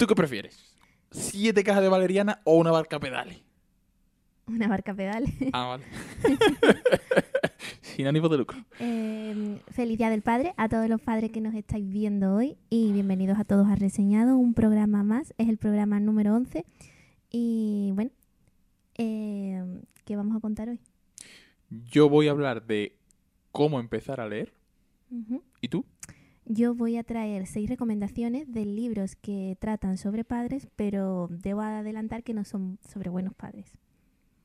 [0.00, 0.74] ¿Tú qué prefieres?
[1.10, 3.42] ¿Siete cajas de valeriana o una barca pedales?
[4.46, 5.30] Una barca pedales.
[5.52, 5.84] Ah, vale.
[7.82, 8.56] Sin ánimo de lucro.
[8.78, 12.92] Eh, feliz Día del Padre a todos los padres que nos estáis viendo hoy y
[12.92, 16.64] bienvenidos a todos a Reseñado, un programa más, es el programa número 11
[17.30, 18.10] y bueno,
[18.96, 19.62] eh,
[20.06, 20.80] ¿qué vamos a contar hoy?
[21.68, 22.96] Yo voy a hablar de
[23.52, 24.54] cómo empezar a leer.
[25.10, 25.42] Ujú.
[25.60, 25.84] ¿Y tú?
[26.52, 32.24] Yo voy a traer seis recomendaciones de libros que tratan sobre padres, pero debo adelantar
[32.24, 33.78] que no son sobre buenos padres.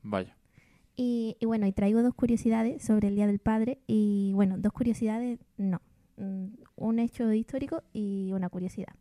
[0.04, 0.36] Vaya.
[0.94, 4.72] Y, y bueno, y traigo dos curiosidades sobre el Día del Padre y bueno, dos
[4.72, 5.82] curiosidades, no,
[6.16, 8.94] mm, un hecho histórico y una curiosidad.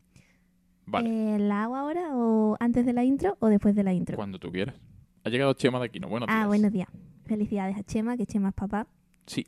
[0.88, 1.36] Vale.
[1.36, 4.16] Eh, ¿La hago ahora o antes de la intro o después de la intro?
[4.16, 4.82] Cuando tú quieras.
[5.24, 6.10] Ha llegado Chema de aquí, ¿no?
[6.10, 6.48] Buenos ah, días.
[6.48, 6.90] buenos días.
[7.26, 8.88] Felicidades a Chema, que Chema es papá.
[9.28, 9.46] Sí.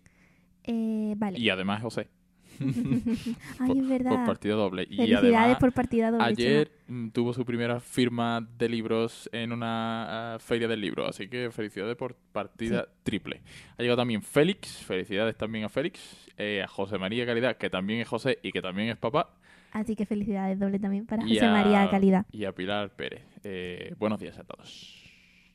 [0.63, 1.39] Eh, vale.
[1.39, 2.11] Y además José.
[2.59, 4.83] Ay, es Por partida doble.
[4.89, 6.23] Y Felicidades además, por partida doble.
[6.25, 11.07] ayer mm, tuvo su primera firma de libros en una ah, feria del libro.
[11.07, 13.41] Así que felicidades por partida triple.
[13.77, 14.77] Ha llegado también Félix.
[14.85, 16.27] Felicidades también a Félix.
[16.37, 19.33] eh, a José María Calidad, que también es José y que también es papá.
[19.71, 22.25] Así que felicidades doble también para y José a- María Calidad.
[22.31, 23.23] Y a Pilar Pérez.
[23.43, 25.03] Eh, buenos días a todos.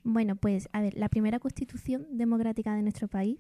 [0.05, 3.39] Bueno, pues a ver, la primera constitución democrática de nuestro país,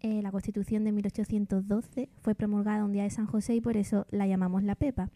[0.00, 4.06] eh, la constitución de 1812, fue promulgada un día de San José y por eso
[4.10, 5.10] la llamamos la Pepa.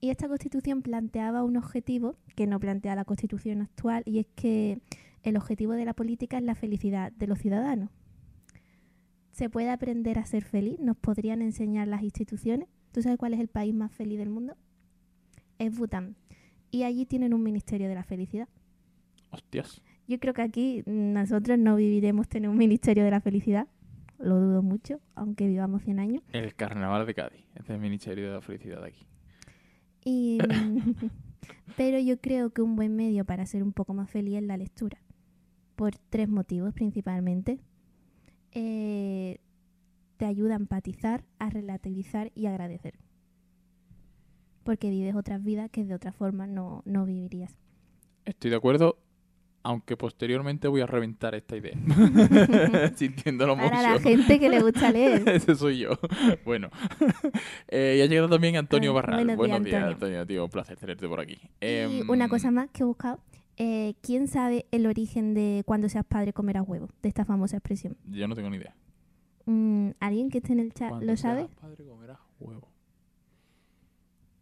[0.00, 4.80] Y esta constitución planteaba un objetivo que no plantea la constitución actual y es que
[5.22, 7.90] el objetivo de la política es la felicidad de los ciudadanos.
[9.32, 10.78] ¿Se puede aprender a ser feliz?
[10.80, 12.68] ¿Nos podrían enseñar las instituciones?
[12.90, 14.56] ¿Tú sabes cuál es el país más feliz del mundo?
[15.58, 16.16] Es Bután.
[16.70, 18.48] Y allí tienen un ministerio de la felicidad.
[19.30, 19.82] Hostias.
[20.08, 23.68] Yo creo que aquí nosotros no viviremos tener un ministerio de la felicidad.
[24.22, 26.22] Lo dudo mucho, aunque vivamos 100 años.
[26.32, 27.44] El carnaval de Cádiz.
[27.56, 29.04] Este es el Ministerio de la Felicidad de aquí.
[30.04, 30.38] Y,
[31.76, 34.56] pero yo creo que un buen medio para ser un poco más feliz es la
[34.56, 34.98] lectura.
[35.74, 37.58] Por tres motivos principalmente.
[38.52, 39.38] Eh,
[40.18, 42.94] te ayuda a empatizar, a relativizar y agradecer.
[44.62, 47.56] Porque vives otras vidas que de otra forma no, no vivirías.
[48.24, 48.98] Estoy de acuerdo,
[49.64, 51.74] aunque posteriormente voy a reventar esta idea.
[52.96, 53.70] Sintiéndolo mucho.
[53.70, 55.28] Para la gente que le gusta leer.
[55.28, 55.90] Ese soy yo.
[56.44, 56.68] Bueno.
[57.68, 59.16] Eh, y ha llegado también Antonio Ah, Barral.
[59.24, 60.20] buenos Buenos, días, días, Antonio.
[60.20, 60.26] Antonio.
[60.26, 60.44] tío.
[60.44, 61.34] Un placer tenerte por aquí.
[61.34, 63.20] Y Em, una cosa más que he buscado.
[63.56, 66.88] eh, ¿Quién sabe el origen de cuando seas padre comerás huevo?
[67.02, 67.96] De esta famosa expresión.
[68.10, 68.74] Yo no tengo ni idea.
[69.46, 71.48] Mm, ¿Alguien que esté en el chat Cuando lo seas sabe?
[71.60, 72.68] padre comerás huevo.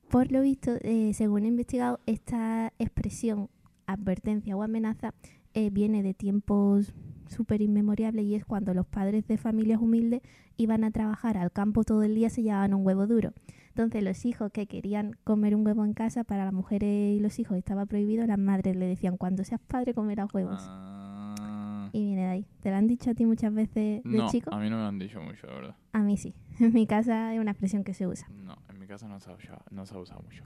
[0.09, 3.49] Por lo visto, eh, según he investigado, esta expresión,
[3.93, 5.15] advertencia o amenaza,
[5.55, 6.95] eh, viene de tiempos
[7.27, 10.21] súper inmemoriales y es cuando los padres de familias humildes
[10.57, 13.33] iban a trabajar al campo todo el día se llevaban un huevo duro.
[13.69, 17.39] Entonces los hijos que querían comer un huevo en casa, para las mujeres y los
[17.39, 20.61] hijos estaba prohibido, las madres le decían, cuando seas padre comerás huevos.
[20.61, 22.47] Ah, Y viene de ahí.
[22.61, 24.53] ¿Te lo han dicho a ti muchas veces de no, chico?
[24.53, 25.77] a mí no me lo han dicho mucho, de verdad.
[25.93, 26.35] A mí sí.
[26.61, 28.29] En mi casa es una expresión que se usa.
[28.31, 30.43] No, en mi casa no se ha usado, no se ha usado mucho.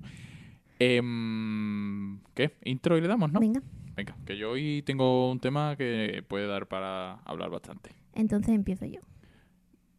[0.78, 2.56] Em, ¿Qué?
[2.64, 3.40] Intro y le damos, ¿no?
[3.40, 3.62] Venga,
[3.96, 7.90] Venga, que yo hoy tengo un tema que puede dar para hablar bastante.
[8.14, 9.00] entonces empiezo yo.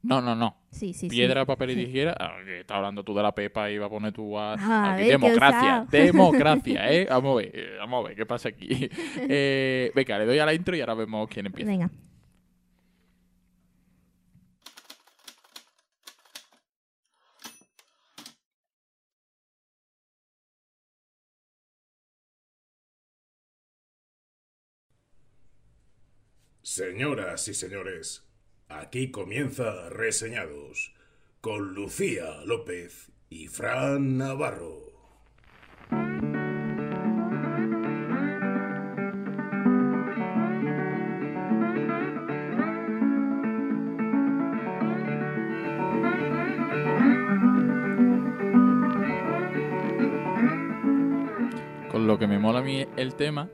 [0.05, 0.55] No, no, no.
[0.69, 1.09] Sí, sí, sí.
[1.09, 2.15] Piedra, papel y tijera.
[2.19, 4.53] Ah, está hablando tú de la pepa y va a poner tú a...
[4.53, 7.07] Ah, ver, democracia, democracia, ¿eh?
[7.09, 8.67] Vamos a ver, eh, vamos a ver qué pasa aquí.
[9.27, 11.71] Eh, venga, le doy a la intro y ahora vemos quién empieza.
[11.71, 11.89] Venga.
[26.65, 28.25] Señoras y señores,
[28.69, 30.95] aquí comienza Reseñados
[31.39, 34.81] con Lucía López y Fran Navarro.
[51.91, 53.51] Con lo que me mola a mí el tema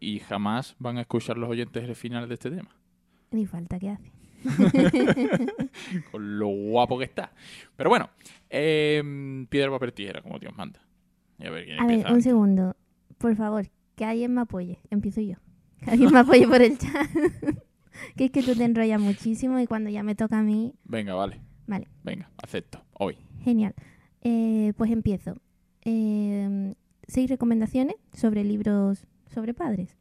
[0.00, 2.70] y jamás van a escuchar los oyentes el final de este tema.
[3.30, 4.10] Ni falta que hace.
[6.10, 7.32] Con lo guapo que está.
[7.76, 8.08] Pero bueno,
[8.48, 10.80] em, piedra, papel, tijera, como Dios manda.
[11.38, 12.14] Y a ver quién A ver, empieza.
[12.14, 12.76] un segundo.
[13.18, 14.80] Por favor, que alguien me apoye.
[14.90, 15.36] Empiezo yo.
[15.84, 17.08] Que alguien me apoye por el chat.
[18.16, 20.74] que es que tú te enrollas muchísimo y cuando ya me toca a mí...
[20.84, 21.40] Venga, vale.
[21.66, 21.88] Vale.
[22.02, 22.82] Venga, acepto.
[22.94, 23.18] Hoy.
[23.42, 23.74] Genial.
[24.22, 25.36] Eh, pues empiezo.
[25.84, 26.74] Eh,
[27.06, 29.96] seis recomendaciones sobre libros sobre padres.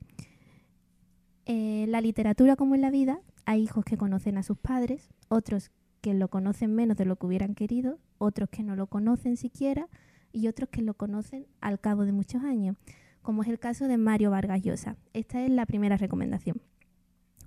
[1.46, 5.72] Eh, la literatura como en la vida, hay hijos que conocen a sus padres, otros
[6.02, 9.88] que lo conocen menos de lo que hubieran querido, otros que no lo conocen siquiera,
[10.32, 12.78] y otros que lo conocen al cabo de muchos años,
[13.22, 14.96] como es el caso de Mario Vargas Llosa.
[15.14, 16.62] Esta es la primera recomendación.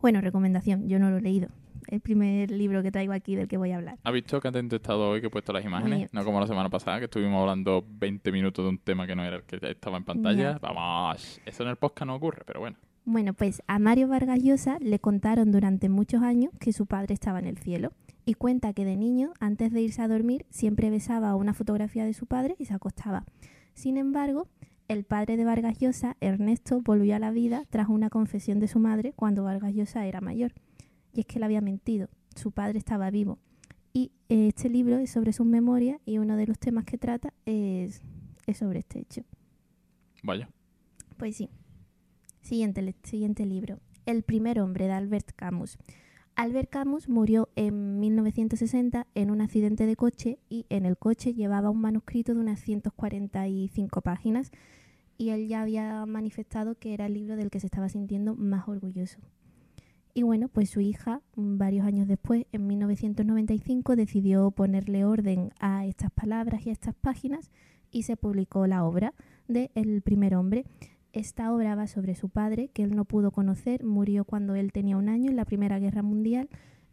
[0.03, 1.49] Bueno, recomendación, yo no lo he leído.
[1.87, 3.99] El primer libro que traigo aquí del que voy a hablar.
[4.03, 6.13] ¿Has visto que atento he estado hoy que he puesto las imágenes?
[6.13, 9.25] No como la semana pasada, que estuvimos hablando 20 minutos de un tema que no
[9.25, 10.55] era el que estaba en pantalla.
[10.55, 10.59] Ya.
[10.59, 12.79] Vamos, eso en el podcast no ocurre, pero bueno.
[13.05, 17.39] Bueno, pues a Mario Vargas Llosa le contaron durante muchos años que su padre estaba
[17.39, 17.93] en el cielo
[18.25, 22.15] y cuenta que de niño, antes de irse a dormir, siempre besaba una fotografía de
[22.15, 23.25] su padre y se acostaba.
[23.75, 24.49] Sin embargo,
[24.93, 28.79] el padre de Vargas Llosa, Ernesto, volvió a la vida tras una confesión de su
[28.79, 30.53] madre cuando Vargas Llosa era mayor.
[31.15, 33.39] Y es que le había mentido, su padre estaba vivo.
[33.95, 37.33] Y eh, este libro es sobre sus memorias y uno de los temas que trata
[37.47, 38.03] es,
[38.47, 39.23] es sobre este hecho.
[40.23, 40.51] Vaya.
[41.17, 41.49] Pues sí.
[42.43, 43.81] Siguiente, siguiente libro.
[44.05, 45.79] El primer hombre de Albert Camus.
[46.35, 51.71] Albert Camus murió en 1960 en un accidente de coche y en el coche llevaba
[51.71, 54.51] un manuscrito de unas 145 páginas
[55.23, 58.67] y él ya había manifestado que era el libro del que se estaba sintiendo más
[58.67, 59.21] orgulloso.
[60.15, 66.11] Y bueno, pues su hija, varios años después, en 1995, decidió ponerle orden a estas
[66.11, 67.53] palabras y a estas páginas
[67.93, 69.15] y se publicó la obra
[69.47, 70.65] de El primer hombre.
[71.13, 74.97] Esta obra va sobre su padre, que él no pudo conocer, murió cuando él tenía
[74.97, 76.49] un año en la Primera Guerra Mundial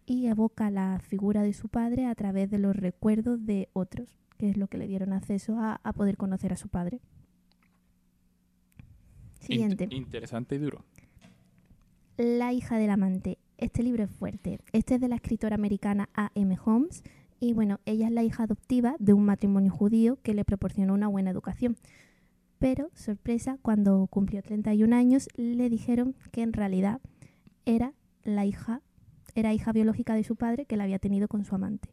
[0.05, 4.51] y evoca la figura de su padre a través de los recuerdos de otros, que
[4.51, 7.01] es lo que le dieron acceso a, a poder conocer a su padre.
[9.39, 9.87] Siguiente.
[9.89, 10.83] Int- interesante y duro.
[12.17, 13.37] La hija del amante.
[13.57, 14.59] Este libro es fuerte.
[14.73, 16.57] Este es de la escritora americana A.M.
[16.63, 17.03] Holmes
[17.39, 21.07] y bueno, ella es la hija adoptiva de un matrimonio judío que le proporcionó una
[21.07, 21.77] buena educación.
[22.57, 26.99] Pero, sorpresa, cuando cumplió 31 años le dijeron que en realidad
[27.65, 27.93] era
[28.23, 28.81] la hija
[29.35, 31.89] era hija biológica de su padre que la había tenido con su amante.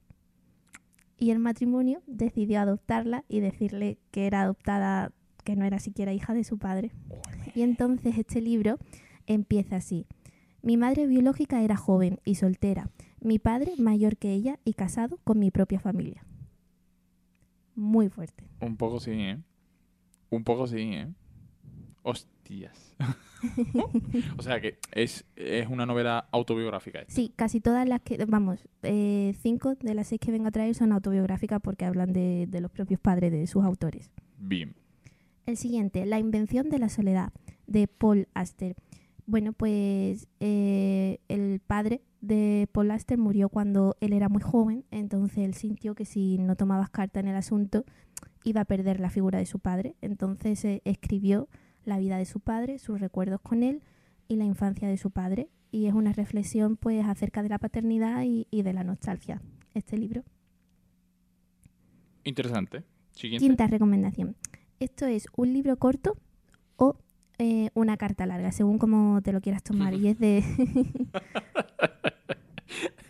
[1.19, 5.13] Y el matrimonio decidió adoptarla y decirle que era adoptada,
[5.45, 6.93] que no era siquiera hija de su padre.
[7.57, 8.79] Y entonces este libro
[9.27, 10.07] empieza así.
[10.61, 15.39] Mi madre biológica era joven y soltera, mi padre mayor que ella y casado con
[15.39, 16.23] mi propia familia.
[17.75, 18.45] Muy fuerte.
[18.61, 19.39] Un poco sí, ¿eh?
[20.29, 21.09] Un poco sí, ¿eh?
[22.03, 22.95] Hostias.
[24.37, 27.01] o sea que es, es una novela autobiográfica.
[27.01, 27.15] esta.
[27.15, 30.75] Sí, casi todas las que, vamos, eh, cinco de las seis que vengo a traer
[30.75, 34.11] son autobiográficas porque hablan de, de los propios padres de sus autores.
[34.37, 34.75] Bien.
[35.47, 37.33] El siguiente, La invención de la soledad,
[37.69, 38.75] de Paul Aster.
[39.27, 45.39] Bueno, pues eh, el padre de Paul Aster murió cuando él era muy joven, entonces
[45.39, 47.85] él sintió que si no tomabas carta en el asunto
[48.43, 49.95] iba a perder la figura de su padre.
[50.01, 51.49] Entonces eh, escribió
[51.85, 53.83] la vida de su padre, sus recuerdos con él
[54.29, 55.49] y la infancia de su padre.
[55.71, 59.43] Y es una reflexión pues acerca de la paternidad y, y de la nostalgia,
[59.75, 60.25] este libro.
[62.25, 62.83] Interesante.
[63.13, 63.47] Siguiente.
[63.47, 64.37] Quinta recomendación.
[64.81, 66.17] Esto es un libro corto
[66.77, 66.97] o
[67.39, 69.95] eh, una carta larga, según como te lo quieras tomar.
[69.95, 70.43] Y es de,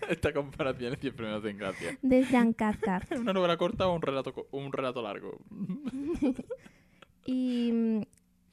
[0.08, 1.98] Esta comparación siempre me hacen gracia.
[2.02, 3.02] de Frank Kafka.
[3.10, 5.38] ¿Es una novela corta o un relato, co- un relato largo?
[7.26, 7.72] Y,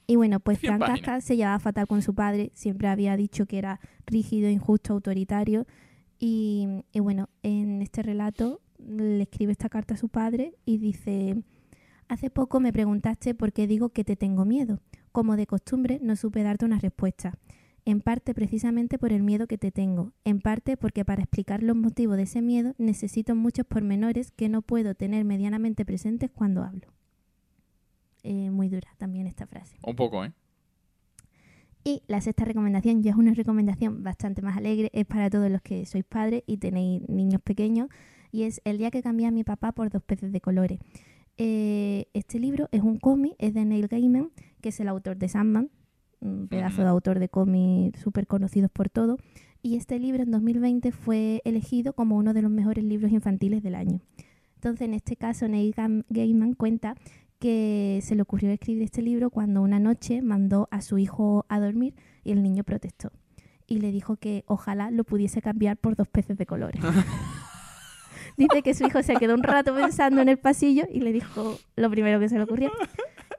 [0.07, 1.01] y bueno, pues Frank páginas.
[1.01, 2.51] Kafka se llevaba fatal con su padre.
[2.55, 5.67] Siempre había dicho que era rígido, injusto, autoritario.
[6.17, 11.37] Y, y bueno, en este relato le escribe esta carta a su padre y dice...
[12.07, 14.79] Hace poco me preguntaste por qué digo que te tengo miedo.
[15.11, 17.37] Como de costumbre, no supe darte una respuesta.
[17.85, 20.13] En parte precisamente por el miedo que te tengo.
[20.23, 24.61] En parte porque para explicar los motivos de ese miedo necesito muchos pormenores que no
[24.61, 26.87] puedo tener medianamente presentes cuando hablo.
[28.23, 29.75] Eh, muy dura también esta frase.
[29.85, 30.31] Un poco, ¿eh?
[31.83, 35.61] Y la sexta recomendación, ya es una recomendación bastante más alegre, es para todos los
[35.61, 37.89] que sois padres y tenéis niños pequeños,
[38.31, 40.79] y es El día que cambié a mi papá por dos peces de colores.
[41.37, 45.29] Eh, este libro es un cómic, es de Neil Gaiman, que es el autor de
[45.29, 45.69] Sandman,
[46.19, 49.17] un pedazo de autor de cómics súper conocidos por todo,
[49.61, 53.75] y este libro en 2020 fue elegido como uno de los mejores libros infantiles del
[53.75, 53.99] año.
[54.55, 55.73] Entonces, en este caso, Neil
[56.09, 56.95] Gaiman cuenta
[57.39, 61.59] que se le ocurrió escribir este libro cuando una noche mandó a su hijo a
[61.59, 63.11] dormir y el niño protestó.
[63.67, 66.81] Y le dijo que ojalá lo pudiese cambiar por dos peces de colores.
[68.37, 71.57] Dice que su hijo se quedó un rato pensando en el pasillo y le dijo
[71.75, 72.71] lo primero que se le ocurrió.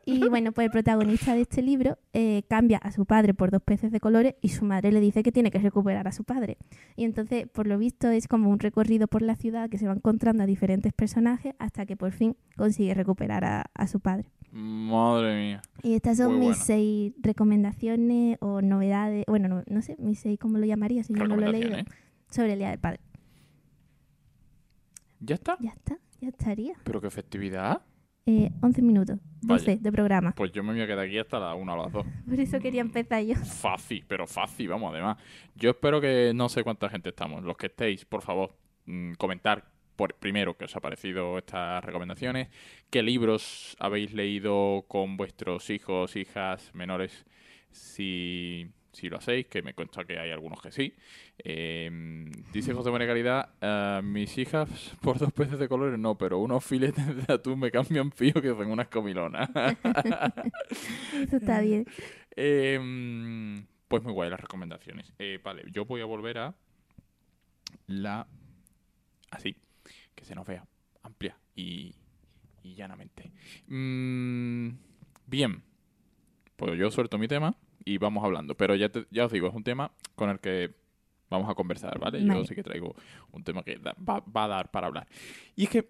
[0.07, 3.63] Y bueno, pues el protagonista de este libro eh, cambia a su padre por dos
[3.63, 6.59] peces de colores y su madre le dice que tiene que recuperar a su padre.
[6.95, 9.95] Y entonces, por lo visto, es como un recorrido por la ciudad que se va
[9.95, 14.27] encontrando a diferentes personajes hasta que por fin consigue recuperar a, a su padre.
[14.53, 15.63] Madre mía.
[15.83, 16.65] Y estas son Muy mis bueno.
[16.67, 21.27] seis recomendaciones o novedades, bueno, no, no sé, mis seis, ¿cómo lo llamaría si yo
[21.27, 21.77] no lo he leído?
[22.31, 23.01] Sobre el Día del Padre.
[25.25, 25.57] ¿Ya está?
[25.61, 26.75] Ya está, ya estaría.
[26.85, 27.81] ¿Pero qué festividad?
[28.27, 29.81] Eh, 11 minutos, 12 Vaya.
[29.83, 30.35] de programa.
[30.35, 32.07] Pues yo me voy a quedar aquí hasta la una o las dos.
[32.29, 33.35] Por eso quería empezar yo.
[33.37, 35.19] Fácil, pero fácil, vamos, además.
[35.55, 37.43] Yo espero que no sé cuánta gente estamos.
[37.43, 38.55] Los que estéis, por favor,
[38.85, 39.65] mm, comentar
[39.97, 42.49] por, primero qué os ha parecido estas recomendaciones,
[42.91, 47.25] qué libros habéis leído con vuestros hijos, hijas menores,
[47.71, 50.95] si, si lo hacéis, que me consta que hay algunos que sí.
[51.39, 51.91] Eh,
[52.53, 54.69] dice José María Caridad, "Ah, mis hijas
[55.03, 58.49] por dos peces de colores no, pero unos filetes de atún me cambian fío que
[58.51, 59.51] son unas comilonas.
[61.13, 61.87] Eso está bien.
[62.37, 62.79] Eh,
[63.89, 65.13] pues muy guay las recomendaciones.
[65.19, 66.55] Eh, vale, yo voy a volver a
[67.89, 68.27] la...
[69.31, 69.57] Así,
[70.15, 70.65] que se nos vea
[71.03, 71.95] amplia y,
[72.63, 73.33] y llanamente.
[73.67, 74.71] Mm,
[75.27, 75.63] bien,
[76.57, 78.57] pues yo suelto mi tema y vamos hablando.
[78.57, 80.75] Pero ya, te- ya os digo, es un tema con el que
[81.31, 82.21] vamos a conversar, ¿vale?
[82.23, 82.47] Yo Vale.
[82.47, 82.95] sí que traigo
[83.33, 85.07] un tema que da- va, va a dar para hablar.
[85.57, 85.89] Y es que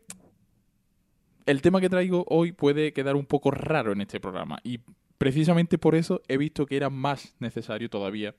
[1.46, 4.80] el tema que traigo hoy puede quedar un poco raro en este programa y
[5.18, 8.34] precisamente por eso he visto que era más necesario todavía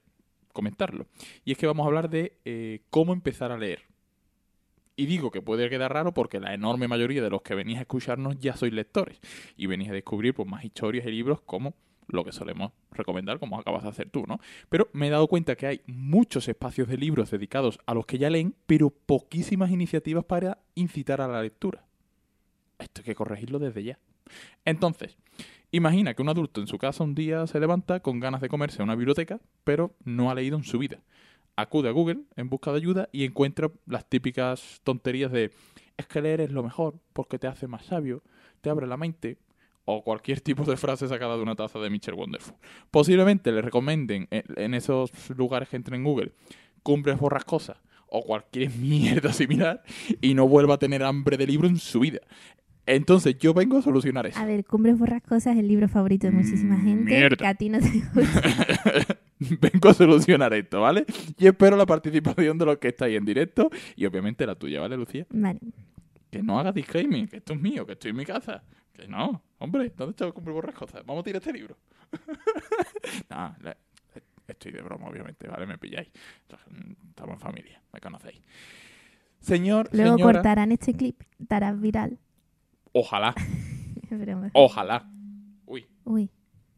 [0.53, 1.05] comentarlo.
[1.43, 3.83] Y es que vamos a hablar de eh, cómo empezar a leer.
[4.97, 7.81] Y digo que puede quedar raro porque la enorme mayoría de los que venís a
[7.81, 9.19] escucharnos ya sois lectores
[9.57, 11.73] y venís a descubrir pues, más historias y libros como
[12.07, 14.39] lo que solemos recomendar, como acabas de hacer tú, ¿no?
[14.69, 18.17] Pero me he dado cuenta que hay muchos espacios de libros dedicados a los que
[18.17, 21.85] ya leen, pero poquísimas iniciativas para incitar a la lectura.
[22.79, 23.99] Esto hay que corregirlo desde ya.
[24.65, 25.17] Entonces,
[25.71, 28.83] imagina que un adulto en su casa un día se levanta con ganas de comerse
[28.83, 31.01] una biblioteca, pero no ha leído en su vida.
[31.55, 35.51] Acude a Google en busca de ayuda y encuentra las típicas tonterías de
[35.97, 38.21] es que leer es lo mejor porque te hace más sabio,
[38.61, 39.37] te abre la mente,
[39.85, 42.55] o cualquier tipo de frase sacada de una taza de Mitchell Wonderful.
[42.91, 46.31] Posiblemente le recomienden en, en esos lugares que entren en Google
[46.83, 47.77] cumbres borrascosas
[48.07, 49.83] o cualquier mierda similar
[50.21, 52.19] y no vuelva a tener hambre de libro en su vida.
[52.85, 54.39] Entonces yo vengo a solucionar eso.
[54.39, 57.17] A ver, Cumbres Borrascosas es el libro favorito de muchísima gente.
[57.17, 57.37] Mierda.
[57.37, 59.17] Que a ti no te gusta.
[59.59, 61.05] vengo a solucionar esto, ¿vale?
[61.39, 64.97] Y espero la participación de los que estáis en directo y obviamente la tuya, ¿vale,
[64.97, 65.25] Lucía?
[65.31, 65.59] Vale.
[66.29, 68.63] Que no hagas disclaiming, que esto es mío, que estoy en mi casa.
[68.95, 71.05] Que no, hombre, ¿dónde está el cumple borrascosas?
[71.05, 71.75] Vamos a tirar este libro.
[74.47, 75.65] estoy de broma, obviamente, ¿vale?
[75.65, 76.09] Me pilláis.
[77.09, 78.41] Estamos en familia, me conocéis.
[79.39, 82.17] Señor, Luego señora, cortarán este clip, darás viral.
[82.93, 83.35] ojalá,
[84.53, 85.09] ojalá.
[85.65, 86.29] Uy, Uy,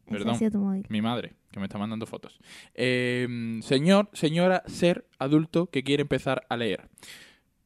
[0.10, 0.32] Perdón.
[0.32, 0.86] ha sido tu móvil.
[0.90, 2.40] mi madre, que me está mandando fotos.
[2.74, 6.90] Eh, señor, señora, ser adulto que quiere empezar a leer.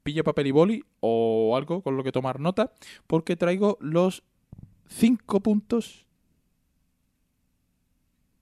[0.04, 2.74] Pilla papel y boli o algo con lo que tomar nota,
[3.08, 4.24] porque traigo los
[4.92, 6.06] cinco puntos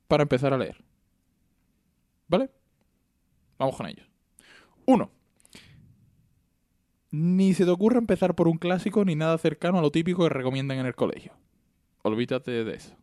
[0.07, 0.83] para empezar a leer.
[2.27, 2.49] ¿Vale?
[3.57, 4.07] Vamos con ellos.
[4.85, 5.11] Uno.
[7.11, 10.29] Ni se te ocurra empezar por un clásico ni nada cercano a lo típico que
[10.29, 11.33] recomiendan en el colegio.
[12.03, 12.95] Olvídate de eso.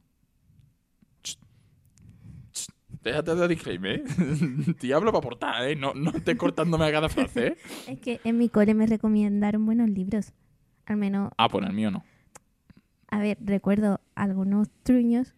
[3.03, 4.05] Déjate de disclaimer, ¿eh?
[4.81, 5.77] Te hablo para aportar, ¿eh?
[5.77, 7.57] No, no estés cortándome a cada frase, ¿eh?
[7.87, 10.33] Es que en mi cole me recomendaron buenos libros.
[10.87, 12.05] Al menos, Ah, pues en el mío no.
[13.17, 15.35] A ver, recuerdo algunos truños.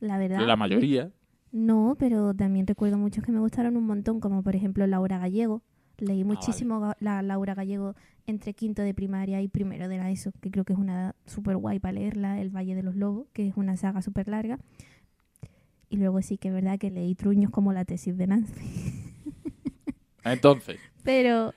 [0.00, 0.46] La verdad.
[0.46, 1.10] La mayoría.
[1.52, 5.62] No, pero también recuerdo muchos que me gustaron un montón, como por ejemplo Laura Gallego.
[5.98, 7.94] Leí muchísimo ga- la Laura Gallego
[8.26, 11.56] entre quinto de primaria y primero de la ESO, que creo que es una súper
[11.56, 14.58] guay para leerla, El Valle de los Lobos, que es una saga súper larga.
[15.90, 18.54] Y luego sí que es verdad que leí truños como la tesis de Nancy.
[20.24, 21.54] Entonces, Pero,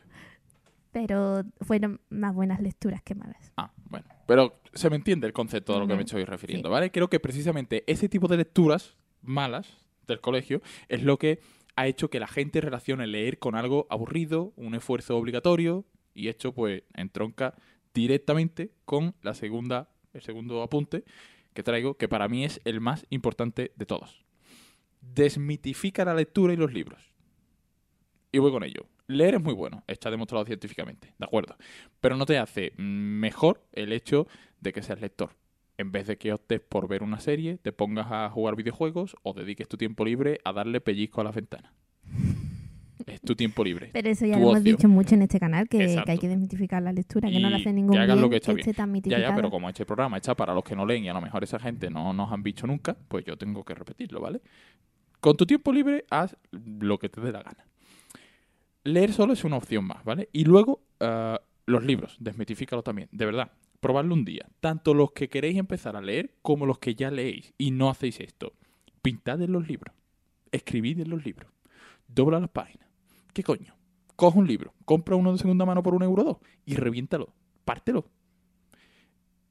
[0.92, 3.52] pero fueron más buenas lecturas que malas.
[3.58, 4.06] ah, bueno.
[4.26, 6.70] Pero se me entiende el concepto a lo que me estoy refiriendo.
[6.70, 6.92] ¿vale?
[6.92, 9.78] Creo que precisamente ese tipo de lecturas malas
[10.08, 11.40] del colegio es lo que
[11.76, 16.54] ha hecho que la gente relacione leer con algo aburrido, un esfuerzo obligatorio, y esto
[16.54, 17.56] pues entronca
[17.94, 21.04] directamente con la segunda, el segundo apunte
[21.54, 24.26] que traigo, que para mí es el más importante de todos.
[25.02, 27.14] Desmitifica la lectura y los libros.
[28.32, 28.88] Y voy con ello.
[29.14, 31.56] Leer es muy bueno, está demostrado científicamente, ¿de acuerdo?
[32.00, 34.28] Pero no te hace mejor el hecho
[34.60, 35.32] de que seas lector.
[35.78, 39.34] En vez de que optes por ver una serie, te pongas a jugar videojuegos o
[39.34, 41.74] dediques tu tiempo libre a darle pellizco a la ventana.
[43.06, 43.90] Es tu tiempo libre.
[43.92, 46.94] Pero eso ya lo hemos dicho mucho en este canal, que, hay que desmitificar la
[46.94, 48.74] lectura, que no Y hace ningún que hagan bien lo que está bien.
[48.74, 51.14] tan Ya, ya, pero como este programa está para los que no leen y a
[51.14, 54.42] lo mejor esa gente no nos han visto nunca, pues yo tengo que repetirlo, ¿vale?
[55.20, 57.66] Con tu tiempo libre, haz lo que te dé la gana.
[58.84, 60.30] Leer solo es una opción más, ¿vale?
[60.34, 63.52] Y luego, ah, los libros, desmitifícalo también, de verdad.
[63.80, 64.48] Probadlo un día.
[64.60, 68.20] Tanto los que queréis empezar a leer como los que ya leéis y no hacéis
[68.20, 68.54] esto.
[69.02, 69.94] Pintad en los libros.
[70.52, 71.52] Escribid en los libros.
[72.08, 72.88] Dobla las páginas.
[73.34, 73.76] ¿Qué coño?
[74.16, 77.34] Coge un libro, compra uno de segunda mano por un euro o dos y reviéntalo.
[77.66, 78.06] Pártelo.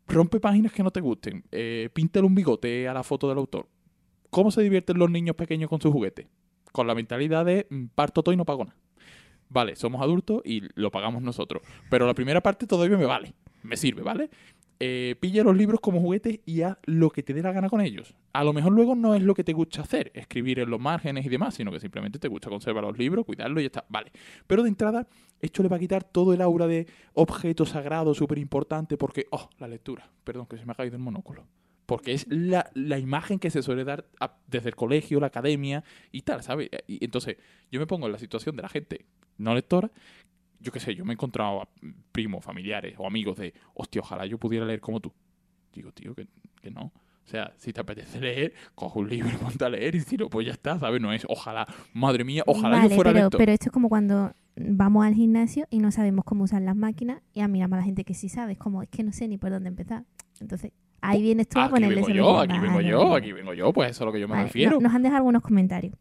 [0.06, 3.68] rompe páginas que no te gusten, eh, píntale un bigote a la foto del autor.
[4.30, 6.26] ¿Cómo se divierten los niños pequeños con sus juguetes?
[6.72, 8.81] Con la mentalidad de mm, parto todo y no pago nada.
[9.52, 11.62] Vale, somos adultos y lo pagamos nosotros.
[11.90, 13.34] Pero la primera parte todavía me vale.
[13.62, 14.30] Me sirve, ¿vale?
[14.80, 17.82] Eh, pilla los libros como juguetes y haz lo que te dé la gana con
[17.82, 18.16] ellos.
[18.32, 21.26] A lo mejor luego no es lo que te gusta hacer, escribir en los márgenes
[21.26, 23.84] y demás, sino que simplemente te gusta conservar los libros, cuidarlos y ya está.
[23.90, 24.10] Vale.
[24.46, 25.06] Pero de entrada,
[25.38, 29.50] esto le va a quitar todo el aura de objeto sagrado súper importante porque, oh,
[29.58, 30.10] la lectura.
[30.24, 31.46] Perdón, que se me ha caído el monóculo.
[31.84, 34.06] Porque es la, la imagen que se suele dar
[34.46, 36.70] desde el colegio, la academia y tal, ¿sabes?
[36.86, 37.36] Y entonces
[37.70, 39.04] yo me pongo en la situación de la gente
[39.38, 39.90] no lectora
[40.60, 41.68] yo qué sé, yo me he encontrado a
[42.12, 45.12] primos, familiares o amigos de, hostia, ojalá yo pudiera leer como tú.
[45.74, 46.28] Digo, tío, que,
[46.60, 46.82] que no.
[47.24, 50.16] O sea, si te apetece leer, coge un libro y ponte a leer y si
[50.16, 51.00] no, pues ya está, ¿sabes?
[51.00, 53.38] No es, ojalá, madre mía, ojalá Vale, yo fuera pero, lector.
[53.38, 57.22] pero esto es como cuando vamos al gimnasio y no sabemos cómo usar las máquinas
[57.32, 58.52] y admiramos a la gente que sí sabe.
[58.52, 60.04] Es como, es que no sé ni por dónde empezar.
[60.40, 60.70] Entonces,
[61.00, 63.90] ahí vienes tú a aquí ponerle vengo yo, aquí vengo yo, aquí vengo yo, pues
[63.90, 64.72] eso es a lo que yo me Vale, refiero.
[64.72, 65.96] no- nos han dejado algunos comentarios.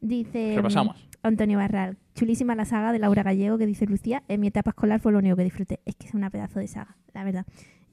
[0.00, 1.08] Dice mm, Repasamos.
[1.22, 5.00] Antonio Barral, chulísima la saga de Laura Gallego que dice Lucía, en mi etapa escolar
[5.00, 5.80] fue lo único que disfruté.
[5.84, 7.46] Es que es una pedazo de saga, la verdad.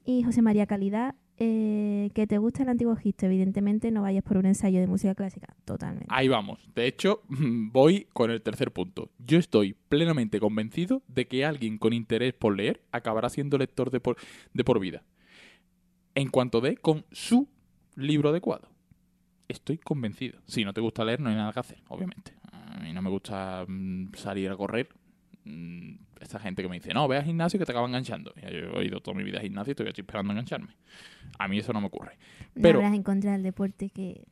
[0.06, 4.38] Y José María Calidad, eh, que te gusta el antiguo Egipto, evidentemente no vayas por
[4.38, 6.08] un ensayo de música clásica, totalmente.
[6.10, 6.60] Ahí vamos.
[6.74, 9.12] De hecho, voy con el tercer punto.
[9.20, 14.00] Yo estoy plenamente convencido de que alguien con interés por leer acabará siendo lector de
[14.00, 14.18] por,
[14.54, 15.04] de por vida.
[16.16, 17.50] En cuanto dé con su
[17.96, 18.70] libro adecuado.
[19.50, 20.40] Estoy convencido.
[20.48, 22.34] Si no te gusta leer, no hay nada que hacer, obviamente.
[22.76, 24.90] A mí no me gusta mm, salir a correr.
[25.46, 28.34] Mm, Esta gente que me dice, no, ve al gimnasio que te acaba enganchando.
[28.42, 30.76] Ya, yo he ido toda mi vida al gimnasio y estoy esperando a engancharme.
[31.38, 32.18] A mí eso no me ocurre.
[32.56, 34.24] no pero- habrás encontrado el deporte que...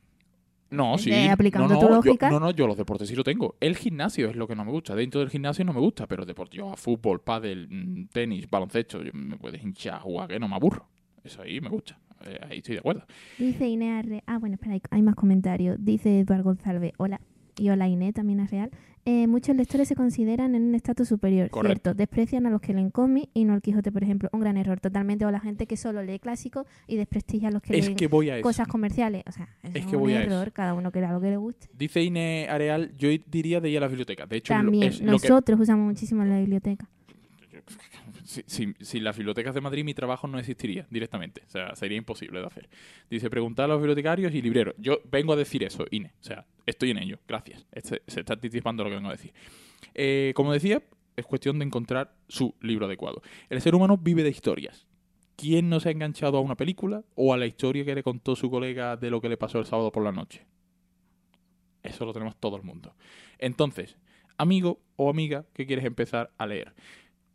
[0.70, 1.12] No, sí.
[1.28, 2.30] Aplicando no, no, tu yo- lógica.
[2.30, 3.56] no, no, yo los deportes sí lo tengo.
[3.60, 4.94] El gimnasio es lo que no me gusta.
[4.94, 9.02] Dentro del gimnasio no me gusta, pero deporte, yo a fútbol, pádel, mm, tenis, baloncesto,
[9.02, 10.88] yo- me puedes hinchar, jugar, que no me aburro.
[11.22, 11.98] Eso ahí me gusta.
[12.24, 13.04] Eh, ahí estoy de acuerdo.
[13.38, 14.22] Dice Inés Arre...
[14.26, 15.76] Ah, bueno, espera, hay más comentarios.
[15.78, 17.20] Dice Eduardo González, hola.
[17.58, 18.70] Y hola Inés, también es real.
[19.04, 21.90] Eh, muchos lectores se consideran en un estatus superior, Correcto.
[21.90, 21.94] ¿cierto?
[21.94, 24.28] Desprecian a los que leen cómics y no el Quijote, por ejemplo.
[24.32, 25.26] Un gran error, totalmente.
[25.26, 28.06] O la gente que solo lee clásicos y desprestigia a los que Es leen que
[28.06, 29.24] voy a cosas comerciales.
[29.26, 30.44] O sea, Es es, que un voy a error.
[30.46, 30.52] eso.
[30.54, 31.68] Cada uno que lea lo que le guste.
[31.76, 34.24] Dice Ine Areal, yo diría de ir a la biblioteca.
[34.26, 35.28] De hecho, También, es lo que...
[35.28, 36.88] nosotros usamos muchísimo la biblioteca.
[38.24, 41.42] Si, si- si las bibliotecas de Madrid mi trabajo no existiría directamente.
[41.46, 42.68] O sea, sería imposible de hacer.
[43.10, 44.74] Dice, preguntar a los bibliotecarios y libreros.
[44.78, 46.12] Yo vengo a decir eso, Ine.
[46.20, 47.18] O sea, estoy en ello.
[47.26, 47.66] Gracias.
[47.72, 49.32] Este- se está anticipando lo que vengo a decir.
[49.94, 50.82] Eh, como decía,
[51.16, 53.22] es cuestión de encontrar su libro adecuado.
[53.50, 54.86] El ser humano vive de historias.
[55.36, 58.36] ¿Quién no se ha enganchado a una película o a la historia que le contó
[58.36, 60.46] su colega de lo que le pasó el sábado por la noche?
[61.82, 62.94] Eso lo tenemos todo el mundo.
[63.38, 63.96] Entonces,
[64.38, 66.72] amigo o amiga que quieres empezar a leer,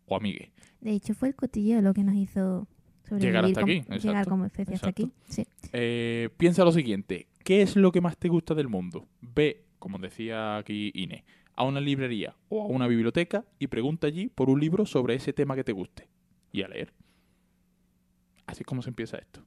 [0.05, 2.67] o amigue, De hecho, fue el cotilleo lo que nos hizo
[3.03, 5.11] sobrevivir Llegar hasta como, aquí, llegar exacto, como especie hasta aquí.
[5.27, 5.47] Sí.
[5.73, 9.07] Eh, piensa lo siguiente, ¿qué es lo que más te gusta del mundo?
[9.21, 11.23] Ve, como decía aquí Ine,
[11.55, 15.33] a una librería o a una biblioteca y pregunta allí por un libro sobre ese
[15.33, 16.07] tema que te guste.
[16.51, 16.93] Y a leer.
[18.45, 19.43] Así es como se empieza esto.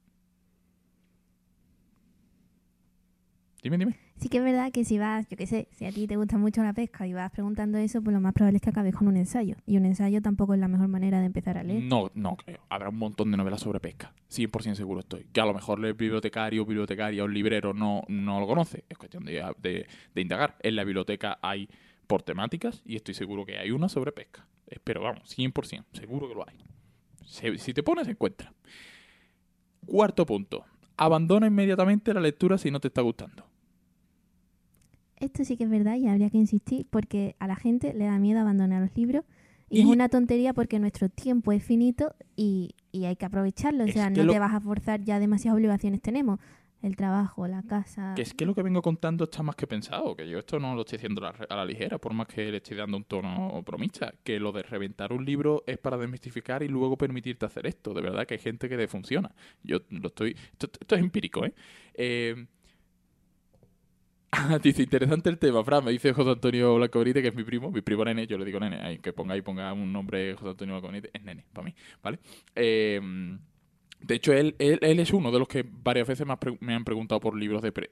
[3.71, 3.99] Dime, dime.
[4.17, 6.37] Sí que es verdad que si vas, yo qué sé, si a ti te gusta
[6.37, 9.07] mucho la pesca y vas preguntando eso, pues lo más probable es que acabes con
[9.07, 9.55] un ensayo.
[9.65, 11.83] Y un ensayo tampoco es la mejor manera de empezar a leer.
[11.83, 12.59] No, no creo.
[12.69, 14.13] Habrá un montón de novelas sobre pesca.
[14.29, 15.25] 100% seguro estoy.
[15.31, 18.83] Que a lo mejor el bibliotecario, bibliotecaria o librero no, no lo conoce.
[18.89, 20.57] Es cuestión de, de- de indagar.
[20.61, 21.67] En la biblioteca hay
[22.07, 24.45] por temáticas y estoy seguro que hay una sobre pesca.
[24.83, 25.85] Pero vamos, 100%.
[25.93, 26.57] Seguro que lo hay.
[27.25, 28.53] Se- si te pones, encuentra.
[29.85, 30.63] Cuarto punto.
[30.97, 33.45] Abandona inmediatamente la lectura si no te está gustando.
[35.21, 38.17] Esto sí que es verdad y habría que insistir porque a la gente le da
[38.17, 39.23] miedo abandonar los libros.
[39.69, 43.85] Y, es una tontería porque nuestro tiempo es finito y, y hay que aprovecharlo.
[43.85, 46.39] O sea, no lo- te vas a forzar, ya demasiadas obligaciones tenemos.
[46.81, 48.13] El trabajo, la casa.
[48.15, 50.73] Que es que lo que vengo contando está más que pensado, que yo esto no
[50.73, 53.03] lo estoy haciendo a la, a la ligera, por más que le estoy dando un
[53.03, 57.67] tono bromista, que lo de reventar un libro es para desmistificar y luego permitirte hacer
[57.67, 57.93] esto.
[57.93, 59.31] De verdad que hay gente que le funciona.
[59.61, 60.35] Yo lo estoy...
[60.53, 61.53] Esto, esto es empírico, ¿eh?
[61.93, 62.47] eh
[64.63, 67.71] dice, interesante el tema, Fran, me dice José Antonio Blanco Benítez, que es mi primo,
[67.71, 70.75] mi primo nene, yo le digo nene, que ponga ahí, ponga un nombre José Antonio
[70.75, 72.19] Blanco Benítez, es nene, para mí, ¿vale?
[72.55, 72.99] Eh,
[74.01, 76.25] de hecho, él, él, es uno de los que varias veces
[76.59, 77.71] me, han preguntado por libros de...
[77.71, 77.89] Pre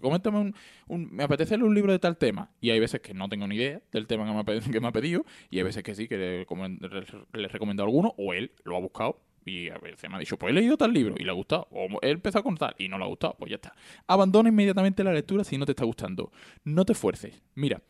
[0.00, 0.52] coméntame
[0.88, 2.50] un, Me apetece leer un libro de tal tema.
[2.60, 4.32] Y hay veces que no tengo ni idea del tema que
[4.80, 5.24] me ha, pedido.
[5.50, 8.14] Y hay veces que sí, que le, le- le he recomendado alguno.
[8.18, 9.20] O él lo ha buscado.
[9.48, 11.66] Y a veces me ha dicho, pues he leído tal libro y le ha gustado.
[11.70, 13.34] O he empezado con tal y no le ha gustado.
[13.38, 13.74] Pues ya está.
[14.06, 16.30] Abandona inmediatamente la lectura si no te está gustando.
[16.64, 17.42] No te esfuerces.
[17.54, 17.82] Mira,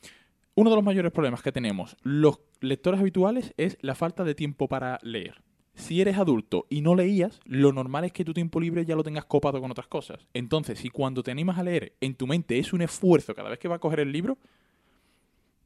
[0.55, 4.69] uno de los mayores problemas que tenemos los lectores habituales es la falta de tiempo
[4.69, 5.43] para leer.
[5.75, 9.05] Si eres adulto y no leías, lo normal es que tu tiempo libre ya lo
[9.05, 10.27] tengas copado con otras cosas.
[10.35, 13.61] Entonces, si cuando te animas a leer en tu mente es un esfuerzo cada vez
[13.61, 14.39] que vas a coger el libro,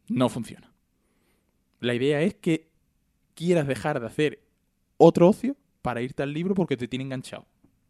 [0.08, 0.70] no funciona.
[1.80, 2.68] La idea es que
[3.34, 4.42] quieras dejar de hacer
[4.98, 7.46] otro ocio para irte al libro porque te tiene enganchado.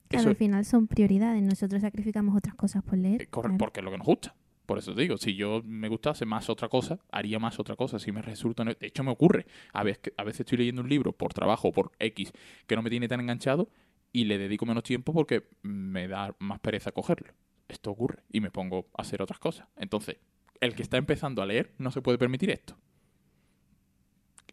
[0.09, 1.43] Claro, Eso al final son prioridades.
[1.43, 3.23] Nosotros sacrificamos otras cosas por leer.
[3.23, 3.57] Eh, claro.
[3.59, 4.35] porque es lo que nos gusta.
[4.67, 7.99] Por eso te digo, si yo me gustase más otra cosa, haría más otra cosa.
[7.99, 8.65] Si me resulta.
[8.65, 9.47] De hecho, me ocurre.
[9.73, 12.33] A veces, a veces estoy leyendo un libro por trabajo o por X
[12.67, 13.69] que no me tiene tan enganchado
[14.13, 17.33] y le dedico menos tiempo porque me da más pereza cogerlo.
[17.69, 19.67] Esto ocurre y me pongo a hacer otras cosas.
[19.77, 20.19] Entonces,
[20.61, 22.77] el que está empezando a leer no se puede permitir esto.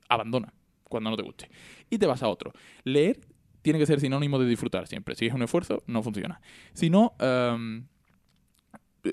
[0.07, 0.53] Abandona
[0.89, 1.49] cuando no te guste.
[1.89, 2.51] Y te vas a otro.
[2.83, 3.19] Leer
[3.61, 5.15] tiene que ser sinónimo de disfrutar siempre.
[5.15, 6.41] Si es un esfuerzo, no funciona.
[6.73, 7.85] Si no, em,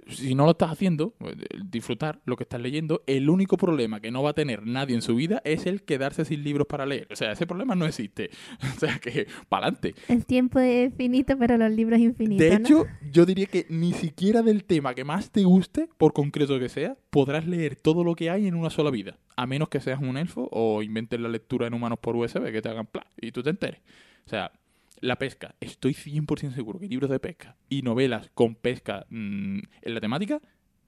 [0.08, 4.10] si no lo estás haciendo, pues, disfrutar lo que estás leyendo, el único problema que
[4.10, 7.08] no va a tener nadie en su vida es el quedarse sin libros para leer.
[7.10, 8.30] O sea, ese problema no existe.
[8.76, 9.94] O sea, que para adelante.
[10.08, 12.44] El tiempo es finito, pero los libros infinitos.
[12.44, 12.56] De ¿no?
[12.56, 16.68] hecho, yo diría que ni siquiera del tema que más te guste, por concreto que
[16.68, 19.18] sea, podrás leer todo lo que hay en una sola vida.
[19.36, 22.60] A menos que seas un elfo o inventes la lectura en humanos por USB, que
[22.60, 23.80] te hagan plan y tú te enteres.
[24.26, 24.52] O sea,
[25.00, 25.54] la pesca.
[25.60, 30.40] Estoy 100% seguro que libros de pesca y novelas con pesca mm, en la temática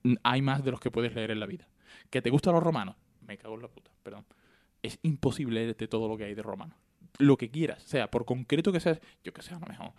[0.03, 1.69] mm, hay más de los que puedes leer en la vida.
[2.11, 2.97] ¿Que te gustan los romanos?
[3.27, 4.25] Me cago en la puta, perdón.
[4.83, 6.77] Es imposible leerte todo lo que hay de romanos.
[7.19, 9.93] Lo que quieras, sea, por concreto que seas, yo que sé, a lo mejor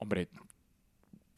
[0.00, 0.28] hombre,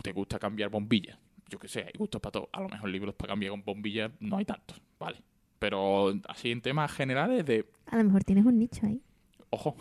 [0.02, 1.18] te gusta cambiar bombillas.
[1.48, 2.48] Yo que sé, hay gustos para todo.
[2.52, 5.22] A lo mejor libros para cambiar con bombillas no hay tantos, ¿vale?
[5.58, 9.02] Pero así en temas generales de, A lo mejor tienes un nicho ahí.
[9.50, 9.76] Ojo,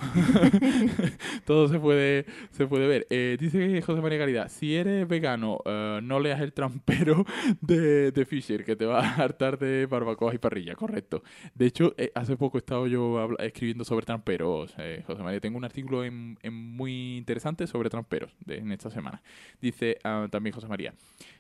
[1.46, 3.08] todo se puede, se puede ver.
[3.10, 7.26] Eh, dice José María Caridad, si eres vegano, eh, no leas el trampero
[7.62, 11.24] de, Fisher, que te va a hartar de barbacoas y parrilla, correcto.
[11.56, 15.40] De hecho, eh, hace poco he estado yo escribiendo sobre tramperos, eh, José María.
[15.40, 19.22] Tengo un artículo en, muy interesante sobre tramperos de, en esta semana.
[19.62, 20.94] Dice ah, también José María,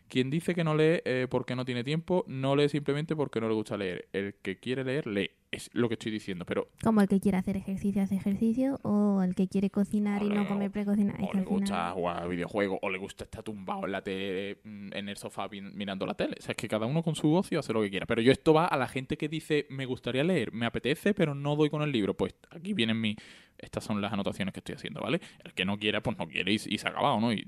[0.09, 3.47] quien dice que no lee eh, porque no tiene tiempo, no lee simplemente porque no
[3.47, 4.07] le gusta leer.
[4.11, 5.31] El que quiere leer, lee.
[5.51, 8.79] Es lo que estoy diciendo, pero Como el que quiere hacer ejercicio, hace ejercicio.
[8.83, 11.17] O el que quiere cocinar y no comer precocinado.
[11.23, 14.59] Es o le gusta jugar a videojuegos, o le gusta estar tumbado en la tele,
[14.63, 16.35] mm, en el sofá mirando la tele.
[16.39, 18.05] O sea, es que cada uno con su ocio hace lo que quiera.
[18.05, 21.33] Pero yo esto va a la gente que dice, me gustaría leer, me apetece, pero
[21.33, 22.15] no doy con el libro.
[22.15, 23.15] Pues aquí vienen mi...
[23.57, 25.19] Estas son las anotaciones que estoy haciendo, ¿vale?
[25.43, 27.33] El que no quiera, pues no quiere y, y se ha acabado, ¿no?
[27.33, 27.39] Y,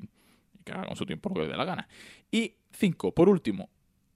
[0.59, 1.87] y que haga con su tiempo lo que le dé la gana.
[2.31, 3.69] Y cinco, por último,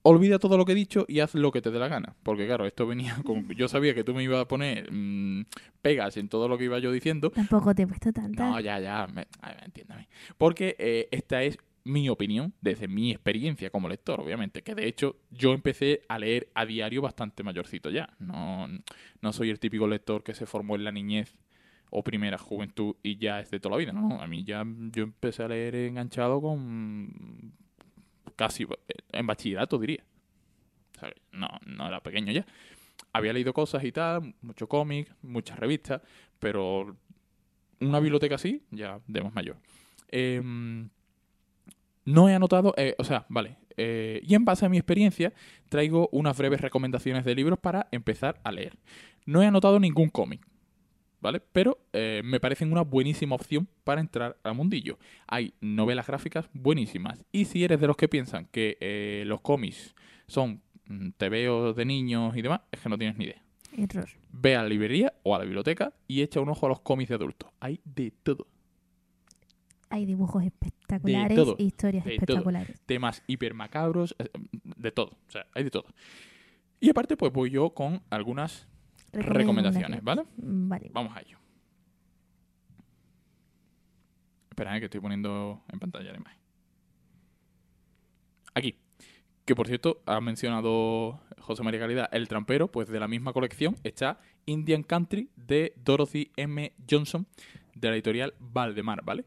[0.06, 2.14] olvida todo lo que he dicho y haz lo que te dé la gana.
[2.22, 3.48] Porque claro, esto venía con...
[3.50, 5.46] Yo sabía que tú me ibas a poner mm,
[5.82, 7.30] pegas en todo lo que iba yo diciendo.
[7.30, 8.50] Tampoco te he puesto tanta.
[8.50, 10.08] No, ya, ya, me, a ver, entiéndame.
[10.38, 14.62] Porque eh, esta es mi opinión desde mi experiencia como lector, obviamente.
[14.62, 18.10] Que de hecho yo empecé a leer a diario bastante mayorcito ya.
[18.18, 18.68] No,
[19.20, 21.38] no soy el típico lector que se formó en la niñez
[21.90, 23.92] o primera juventud y ya es de toda la vida.
[23.92, 27.52] No, no, a mí ya yo empecé a leer enganchado con
[28.34, 30.04] casi eh, en bachillerato, diría.
[30.96, 32.46] O sea, no, no era pequeño ya.
[33.12, 36.02] Había leído cosas y tal, mucho cómic, muchas revistas,
[36.38, 36.96] pero
[37.80, 39.56] una biblioteca así, ya de más mayor.
[40.08, 40.88] Em,
[42.04, 43.58] no he anotado, eh, o sea, vale.
[43.76, 45.32] eh, y en base a mi experiencia,
[45.68, 48.78] traigo unas breves recomendaciones de libros para empezar a leer.
[49.26, 50.40] No he anotado ningún cómic,
[51.20, 51.40] ¿vale?
[51.52, 54.98] Pero eh, me parecen una buenísima opción para entrar al mundillo.
[55.26, 57.24] Hay novelas gráficas buenísimas.
[57.32, 59.94] Y si eres de los que piensan que eh, los cómics
[60.26, 63.42] son mm, tebeos de niños y demás, es que no tienes ni idea.
[63.76, 64.08] Error.
[64.30, 67.08] Ve a la librería o a la biblioteca y echa un ojo a los cómics
[67.08, 67.50] de adultos.
[67.60, 68.46] Hay de todo.
[69.88, 72.22] Hay dibujos espectaculares, todo, historias de todo.
[72.22, 72.80] espectaculares.
[72.86, 74.28] Temas hipermacabros, eh,
[74.62, 75.10] de todo.
[75.28, 75.86] O sea, hay de todo.
[76.80, 78.68] Y aparte, pues voy yo con algunas
[79.12, 80.24] recomendaciones, ¿vale?
[80.36, 80.90] Vale.
[80.92, 81.38] Vamos a ello.
[84.50, 86.40] Espera, eh, que estoy poniendo en pantalla la imagen.
[88.54, 88.74] Aquí.
[89.44, 93.76] Que por cierto, ha mencionado José María Calidad el trampero, pues de la misma colección
[93.84, 96.72] está Indian Country de Dorothy M.
[96.90, 97.26] Johnson,
[97.74, 99.24] de la editorial Valdemar, ¿vale?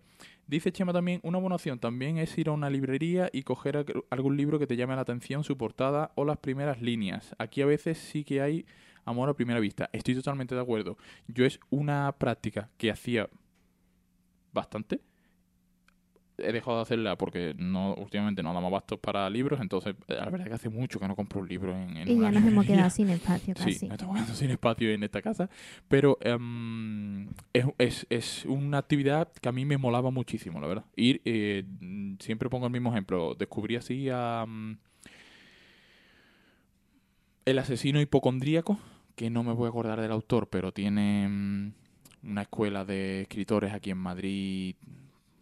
[0.48, 4.36] Dice Chema también, una buena opción también es ir a una librería y coger algún
[4.36, 7.36] libro que te llame la atención, su portada o las primeras líneas.
[7.38, 8.66] Aquí a veces sí que hay
[9.10, 9.90] amor a primera vista.
[9.94, 10.98] Estoy totalmente de acuerdo.
[11.28, 13.30] Yo es una práctica que hacía
[14.54, 15.02] bastante.
[16.42, 20.24] He dejado de hacerla porque no últimamente no damos bastos para libros, entonces eh, la
[20.30, 22.46] verdad es que hace mucho que no compro un libro en, en Y ya nos
[22.46, 23.86] hemos quedado sin espacio Sí, casi.
[23.88, 25.50] nos estamos quedando sin espacio en esta casa.
[25.90, 30.86] Pero em, es, es- es una actividad que a mí me molaba muchísimo, la verdad.
[30.96, 31.66] Ir, eh,
[32.20, 33.36] siempre pongo el mismo ejemplo.
[33.36, 34.46] Descubrí así a.
[34.48, 34.78] mm,
[37.46, 38.80] el asesino hipocondríaco,
[39.20, 41.28] que no me voy a acordar del autor, pero tiene.
[41.28, 41.72] mm,
[42.24, 44.76] una escuela de escritores aquí en Madrid.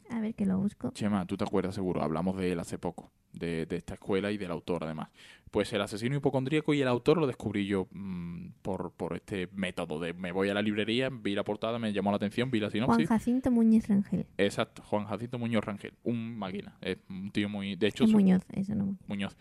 [0.10, 0.90] A ver, que lo busco.
[0.92, 4.38] Chema, tú te acuerdas seguro, hablamos de él hace poco, de, de esta escuela y
[4.38, 5.10] del autor además.
[5.52, 10.00] Pues el asesino hipocondríaco y el autor lo descubrí yo mm, por, por este método
[10.00, 12.68] de me voy a la librería, vi la portada, me llamó la atención, vi la
[12.68, 13.08] Juan sinopsis.
[13.10, 14.26] Jacinto Muñiz Rangel.
[14.38, 17.76] Exacto, Juan Jacinto Muñoz Rangel, un máquina, es un tío muy...
[17.76, 19.36] De hecho, Es su- Muñoz, eso no Muñoz.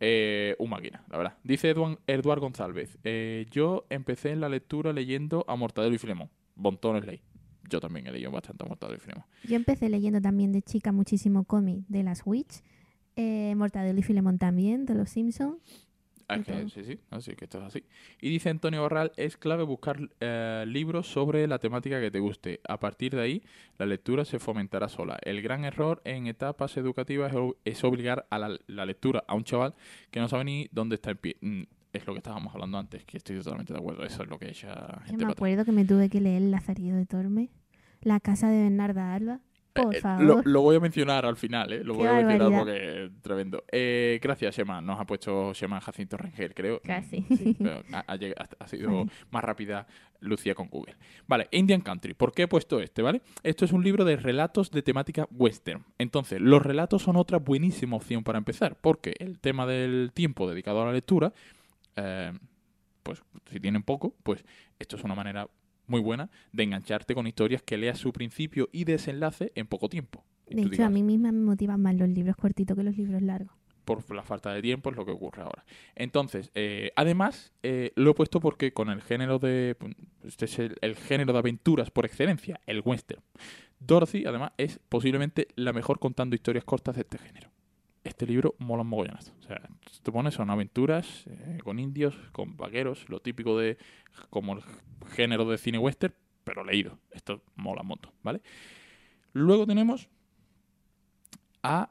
[0.00, 1.36] Eh, un máquina, la verdad.
[1.42, 1.70] Dice
[2.06, 2.98] Eduard González.
[3.04, 6.30] eh, yo empecé en la lectura leyendo a Mortadelo y Filemón.
[6.54, 7.20] Bontones ley.
[7.68, 9.24] Yo también he leído bastante a Mortadelo y Filemón.
[9.44, 12.62] Yo empecé leyendo también de chica muchísimo cómic de las Witch.
[13.16, 15.56] Eh, Mortadelo y Filemón también, de los Simpsons.
[16.28, 17.84] Ah, es que, sí, sí, así que esto es así.
[18.20, 22.60] Y dice Antonio Barral, es clave buscar eh, libros sobre la temática que te guste.
[22.68, 23.42] A partir de ahí,
[23.78, 25.18] la lectura se fomentará sola.
[25.22, 27.32] El gran error en etapas educativas
[27.64, 29.74] es, obligar a la, la lectura a un chaval
[30.10, 31.36] que no sabe ni dónde está el pie.
[31.40, 31.62] Mm,
[31.92, 34.04] Es lo que estábamos hablando antes, que estoy totalmente de acuerdo.
[34.04, 36.50] Eso es lo que ella Yo gente me acuerdo que me tuve que leer El
[36.50, 37.50] Lazarillo de Torme,
[38.02, 39.40] La casa de Bernarda Alba.
[39.82, 40.24] Por Eh, favor.
[40.24, 41.84] Lo, lo voy a mencionar al final, ¿eh?
[41.84, 42.58] Lo Qué voy a mencionar barbaridad.
[42.58, 43.64] porque es tremendo.
[43.70, 44.80] Eh, gracias, Shema.
[44.80, 46.80] Nos ha puesto Shema Jacinto Rengel, creo.
[46.82, 47.22] Casi.
[47.36, 49.86] Sí, pero ha, sido más rápida
[50.20, 50.96] Lucía con Google.
[51.26, 52.14] Vale, Indian Country.
[52.14, 53.22] ¿Por qué he puesto este, vale?
[53.42, 55.84] Esto es un libro de relatos de temática western.
[55.98, 60.82] Entonces, los relatos son otra buenísima opción para empezar, porque el tema del tiempo dedicado
[60.82, 61.32] a la lectura,
[61.96, 62.32] eh,
[63.02, 64.44] pues si tienen poco, pues
[64.78, 65.48] esto es una manera
[65.86, 70.24] muy buena de engancharte con historias que leas su principio y desenlace en poco tiempo.
[70.48, 73.52] De hecho, a mí misma me motivan más los libros cortitos que los libros largos.
[73.84, 75.64] por la falta de tiempo es lo que ocurre ahora.
[75.94, 79.76] Entonces, eh, además, eh, lo he puesto porque con el género de...
[80.24, 83.22] Este es el, el género de aventuras por excelencia, el western.
[83.78, 87.50] Dorothy, además, es posiblemente la mejor contando historias cortas de este género.
[88.06, 89.32] Este libro mola mogollazo.
[89.40, 89.60] O sea,
[90.02, 93.78] te pones, son aventuras eh, con indios, con vaqueros, lo típico de
[94.30, 94.62] como el
[95.08, 96.14] género de cine western,
[96.44, 97.00] pero leído.
[97.10, 98.42] Esto mola montón, ¿vale?
[99.32, 100.08] Luego tenemos
[101.64, 101.90] a...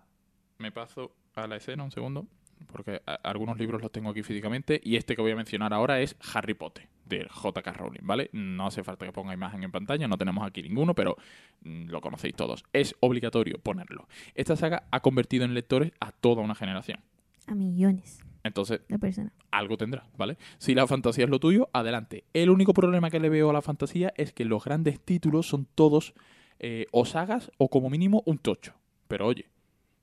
[0.58, 2.26] Me paso a la escena un segundo,
[2.72, 6.16] porque algunos libros los tengo aquí físicamente, y este que voy a mencionar ahora es
[6.34, 7.74] Harry Potter, de J.K.
[7.74, 8.30] Rowling, ¿vale?
[8.34, 11.16] No hace falta que ponga imagen en pantalla, no tenemos aquí ninguno, pero
[11.64, 12.64] mm, lo conocéis todos.
[12.74, 14.08] Es obligatorio ponerlo.
[14.34, 17.00] Esta saga ha convertido en lectores a toda una generación.
[17.48, 19.32] A millones Entonces, de personas.
[19.52, 20.38] algo tendrá, ¿vale?
[20.58, 22.24] Si la fantasía es lo tuyo, adelante.
[22.34, 25.68] El único problema que le veo a la fantasía es que los grandes títulos son
[25.76, 26.14] todos
[26.60, 28.74] eh, o sagas o como mínimo un tocho.
[29.08, 29.46] Pero oye,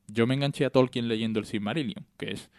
[0.06, 2.50] yo me enganché a Tolkien leyendo el Silmarillion, que es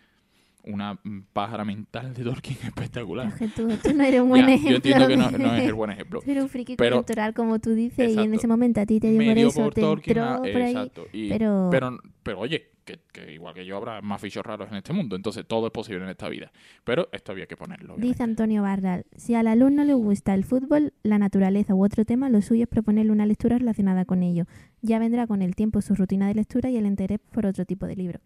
[0.65, 3.28] una mm, pájara mental de Tolkien espectacular.
[3.28, 4.69] Es que tú, tú no eres un buen Ya, ejemplo.
[4.71, 6.21] yo entiendo que no, de- no es el buen ejemplo.
[6.23, 8.36] Tú eres un friki Pero- cultural, como tú dices, y en Exacto.
[8.38, 10.71] ese momento a ti te dio por eso, por te Tolkien, entró a- por ahí.
[10.71, 11.06] exacto.
[11.13, 14.76] Y- pero- pero, pero oye, que, que igual que yo habrá más fichos raros en
[14.76, 16.52] este mundo, entonces todo es posible en esta vida.
[16.84, 17.93] Pero esto había que ponerlo.
[17.93, 18.08] obviamente.
[18.08, 22.30] Dice Antonio Barral, si al alumno le gusta el fútbol, la naturaleza u otro tema,
[22.30, 24.45] lo suyo es proponerle una lectura relacionada con ello.
[24.82, 27.86] Ya vendrá con el tiempo su rutina de lectura y el interés por otro tipo
[27.86, 28.19] de libro.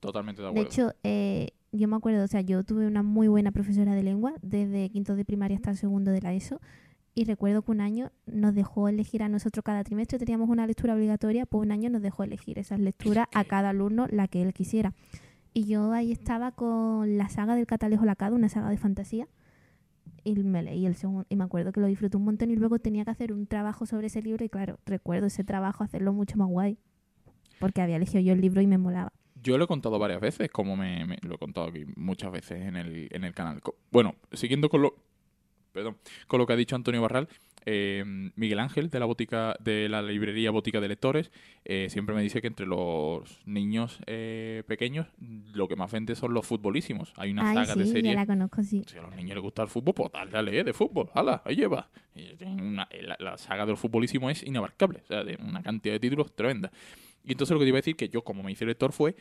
[0.00, 0.68] Totalmente de De acuerdo.
[0.68, 4.34] hecho, eh, yo me acuerdo, o sea, yo tuve una muy buena profesora de lengua
[4.42, 6.60] desde quinto de primaria hasta el segundo de la ESO
[7.14, 10.94] y recuerdo que un año nos dejó elegir a nosotros cada trimestre, teníamos una lectura
[10.94, 14.54] obligatoria, pues un año nos dejó elegir esas lecturas a cada alumno la que él
[14.54, 14.94] quisiera.
[15.52, 19.28] Y yo ahí estaba con la saga del Catalejo Lacado, una saga de fantasía,
[20.24, 22.78] y me leí el segundo, y me acuerdo que lo disfruté un montón y luego
[22.78, 26.38] tenía que hacer un trabajo sobre ese libro y claro, recuerdo ese trabajo hacerlo mucho
[26.38, 26.78] más guay,
[27.60, 29.12] porque había elegido yo el libro y me molaba.
[29.42, 32.60] Yo lo he contado varias veces, como me, me- lo he contado aquí muchas veces
[32.62, 33.60] en el, en el canal.
[33.90, 34.94] Bueno, siguiendo con lo,
[35.72, 37.28] perdón, con lo que ha dicho Antonio Barral,
[37.64, 38.02] eh,
[38.34, 41.30] Miguel Ángel de la botica, de la librería Botica de Lectores,
[41.64, 45.06] eh, siempre me dice que entre los niños eh, pequeños
[45.54, 47.12] lo que más vende son los futbolísimos.
[47.16, 48.14] Hay una Ay, saga de sí, ya series.
[48.16, 48.82] la conozco, sí.
[48.88, 51.08] Si a los niños les gusta el fútbol, pues dale leer de fútbol.
[51.14, 51.40] ¡Hala!
[51.44, 51.88] Ahí lleva.
[52.44, 55.00] Una- la, la saga del futbolísimo es inabarcable.
[55.04, 56.72] O sea, de una cantidad de títulos tremenda.
[57.24, 59.16] Y entonces lo que te iba a decir que yo, como me hice lector, fue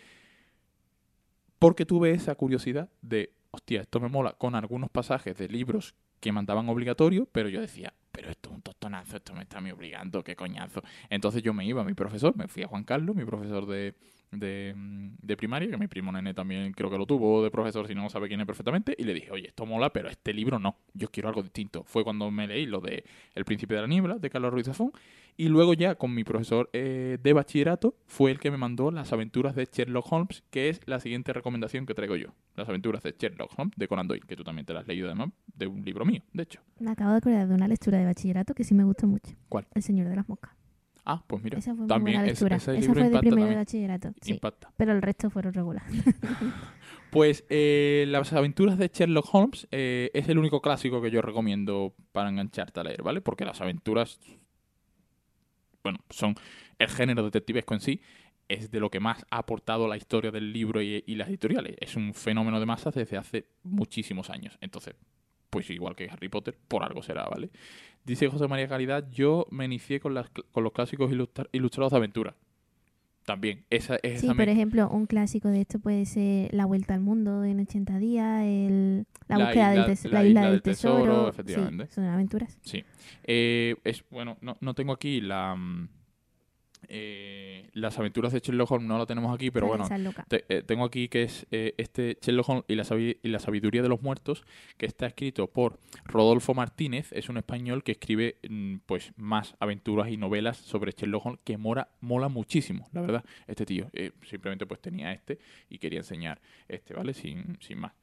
[1.60, 6.32] porque tuve esa curiosidad de, hostia, esto me mola con algunos pasajes de libros que
[6.32, 10.24] mandaban obligatorio, pero yo decía, pero esto es un tostonazo, esto me está me obligando,
[10.24, 10.82] qué coñazo.
[11.10, 13.96] Entonces yo me iba a mi profesor, me fui a Juan Carlos, mi profesor de,
[14.32, 17.88] de, mm, de primaria, que mi primo nene también creo que lo tuvo de profesor,
[17.88, 20.60] si no sabe quién es perfectamente, y le dije, oye, esto mola, pero este libro
[20.60, 21.84] no, yo quiero algo distinto.
[21.84, 23.04] Fue cuando me leí lo de
[23.36, 24.92] El Príncipe de la Niebla, de Carlos Ruiz Zafón,
[25.38, 29.14] y luego ya con mi profesor eh, de bachillerato fue el que me mandó Las
[29.14, 32.34] aventuras de Sherlock Holmes, que es la siguiente recomendación que traigo yo.
[32.56, 35.08] Las aventuras de Sherlock Holmes, de Conan Doyle, que tú también te las has leído
[35.08, 36.62] además, de un libro mío, de hecho.
[36.80, 39.32] Me acabo de acordar de una lectura de bachillerato que sí me gustó mucho.
[39.50, 39.68] ¿Cuál?
[39.74, 40.52] El Señor de las Moscas.
[41.06, 42.58] Ah, pues mira, Esa fue muy también buena es- lectura.
[42.58, 44.14] Esa libro fue de primero de bachillerato.
[44.22, 44.34] Sí.
[44.34, 44.72] impacta.
[44.78, 45.84] Pero el resto fueron regular.
[47.10, 51.94] Pues eh, Las aventuras de Sherlock Holmes eh, es el único clásico que yo recomiendo
[52.14, 53.20] para engancharte a leer, ¿vale?
[53.20, 54.18] Porque las aventuras,
[55.84, 56.36] bueno, son
[56.80, 58.02] el género detectivesco en sí,
[58.54, 61.76] es de lo que más ha aportado la historia del libro y, y las editoriales.
[61.80, 64.58] Es un fenómeno de masas desde hace muchísimos años.
[64.62, 64.96] Entonces,
[65.50, 67.50] pues igual que Harry Potter, por algo será, ¿vale?
[68.06, 71.98] Dice José María Calidad, yo me inicié con, las, con los clásicos ilustra- ilustrados de
[71.98, 72.36] aventura.
[73.26, 77.02] También, esa es Sí, por ejemplo, un clásico de esto puede ser La Vuelta al
[77.02, 80.42] Mundo en 80 días, el, la, La búsqueda isla- del tes- la la isla, isla
[80.42, 81.30] del del tesoro, tesoro.
[81.30, 81.86] efectivamente.
[81.86, 82.58] Sí, son aventuras.
[82.64, 82.84] Sí.
[83.24, 85.56] Eh, es, bueno, no, no tengo aquí la.
[85.56, 85.88] mm,
[86.94, 89.86] eh, las aventuras de Sherlock Holmes, no la tenemos aquí, pero bueno.
[90.28, 93.40] te- eh, tengo aquí que es eh, este Sherlock Holmes y la, sabi- y la
[93.40, 94.44] sabiduría de los muertos,
[94.78, 100.10] que está escrito por Rodolfo Martínez, es un español que escribe mm, pues más aventuras
[100.10, 103.90] y novelas sobre Sherlock Holmes que mora, mola muchísimo, la verdad, este tío.
[103.94, 107.14] Eh, simplemente pues tenía este y quería enseñar este, ¿vale?
[107.14, 107.94] Sin, sin más.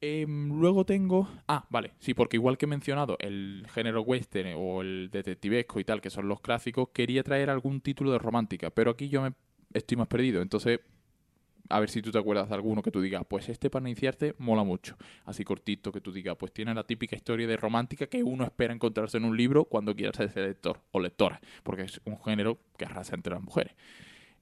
[0.00, 1.28] Em, luego tengo.
[1.48, 5.84] Ah, vale, sí, porque igual que he mencionado el género western o el detectivesco y
[5.84, 9.32] tal, que son los clásicos, quería traer algún título de romántica, pero aquí yo me
[9.72, 10.40] estoy más perdido.
[10.40, 10.80] Entonces,
[11.68, 14.34] a ver si tú te acuerdas de alguno que tú digas, pues este para iniciarte
[14.38, 14.96] mola mucho.
[15.24, 18.72] Así cortito que tú digas, pues tiene la típica historia de romántica que uno espera
[18.72, 22.84] encontrarse en un libro cuando quiera ser lector o lectora, porque es un género que
[22.84, 23.74] arrasa entre las mujeres.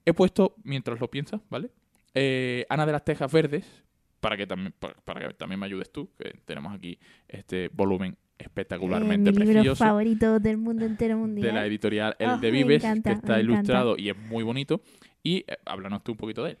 [0.05, 1.71] He puesto, mientras lo piensas, ¿vale?
[2.13, 3.83] Eh, Ana de las Tejas Verdes,
[4.19, 8.17] para que también para, para que también me ayudes tú, que tenemos aquí este volumen
[8.39, 11.47] Eh, espectacularmente mi libro precioso favorito del mundo entero mundial.
[11.47, 13.53] de la editorial El Oh, de Vives, encanta, que está me encanta.
[13.53, 14.81] ilustrado y es muy bonito.
[15.23, 16.57] Y eh, háblanos tú un poquito de él.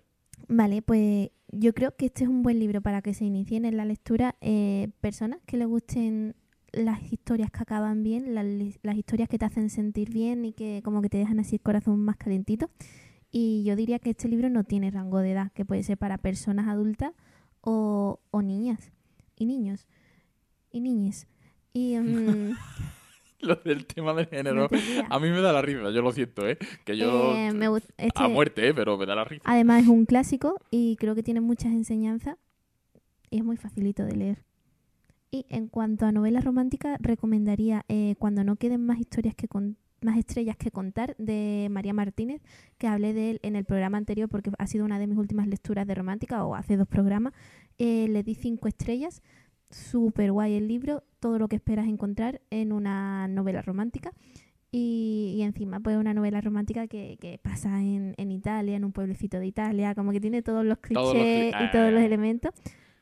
[0.47, 3.77] Vale, pues yo creo que este es un buen libro para que se inicien en
[3.77, 6.35] la lectura eh, personas que les gusten
[6.73, 8.45] las historias que acaban bien, las,
[8.83, 11.61] las historias que te hacen sentir bien y que como que te dejan así el
[11.61, 12.69] corazón más calentito.
[13.31, 16.17] Y yo diría que este libro no tiene rango de edad, que puede ser para
[16.17, 17.11] personas adultas
[17.69, 18.93] o, o niñas
[19.35, 19.85] y niños
[20.71, 21.27] y niñes.
[21.73, 22.55] Y mm,
[23.41, 24.69] Lo del tema del género.
[25.09, 26.57] A mí me da la risa, yo lo siento, ¿eh?
[26.85, 27.35] Que yo.
[27.35, 27.67] Eh, me
[28.15, 28.73] A muerte, ¿eh?
[28.73, 29.43] Pero me da la risa.
[29.45, 32.37] Además es un clásico y creo que tiene muchas enseñanzas
[33.29, 34.43] y es muy facilito de leer.
[35.29, 39.75] Y en cuanto a novelas románticas, recomendaría eh, Cuando no queden más historias que con-
[40.01, 42.41] más estrellas que contar de María Martínez,
[42.77, 45.47] que hablé de él en el programa anterior porque ha sido una de mis últimas
[45.47, 47.33] lecturas de romántica o hace dos programas.
[47.77, 49.21] Eh, le di cinco estrellas,
[49.69, 54.11] súper guay el libro, todo lo que esperas encontrar en una novela romántica.
[54.71, 58.91] Y, y encima, pues una novela romántica que, que pasa en, en Italia, en un
[58.91, 62.01] pueblecito de Italia, como que tiene todos los clichés Todos los cli- y todos los
[62.01, 62.51] elementos,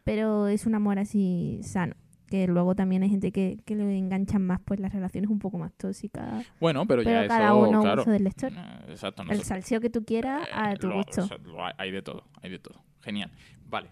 [0.03, 1.95] pero es un amor así sano.
[2.27, 5.57] Que luego también hay gente que, que le enganchan más, pues las relaciones un poco
[5.59, 6.43] más tóxicas.
[6.59, 8.03] Bueno, pero, Pero ya cada eso, uno a claro.
[8.05, 8.51] del lector.
[8.51, 9.21] Eh, Exacto.
[9.21, 11.27] El nosotros- salseo que tú quieras a Eh, tu lo- gusto.
[11.43, 12.81] lo hay de todo, hay de todo.
[13.01, 13.31] Genial.
[13.67, 13.89] Vale.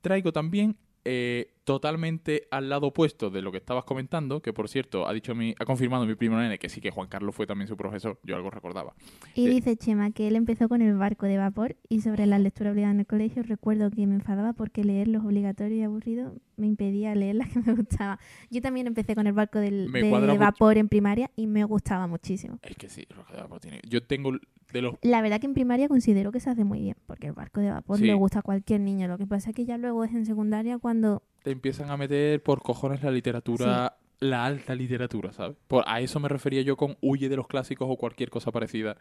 [0.00, 5.06] Traigo también eh, totalmente al lado opuesto de lo que estabas comentando, que por cierto
[5.06, 7.68] ha dicho mi, ha confirmado mi primo nene que sí que Juan Carlos fue también
[7.68, 8.94] su profesor, yo algo recordaba.
[9.34, 12.38] Y Eh, dice Chema que él empezó con el barco de vapor y sobre la
[12.38, 16.34] lectura obligada en el colegio recuerdo que me enfadaba porque leer los obligatorios y aburridos
[16.56, 18.18] me impedía leer las que me gustaban.
[18.50, 20.36] Yo también empecé con el barco del, de mucho.
[20.38, 22.58] vapor en primaria y me gustaba muchísimo.
[22.62, 24.32] Es que sí, Roca de Vapor tiene- yo tengo
[24.72, 27.32] de los La verdad que en primaria considero que se hace muy bien porque el
[27.32, 28.04] barco de vapor Sí.
[28.04, 29.06] le gusta a cualquier niño.
[29.08, 31.22] Lo que pasa es que ya luego es en secundaria cuando...
[31.42, 35.56] te empiezan a meter por cojones la literatura, la alta literatura, ¿sabes?
[35.66, 38.96] Por, a eso me refería yo con huye de los clásicos o cualquier cosa parecida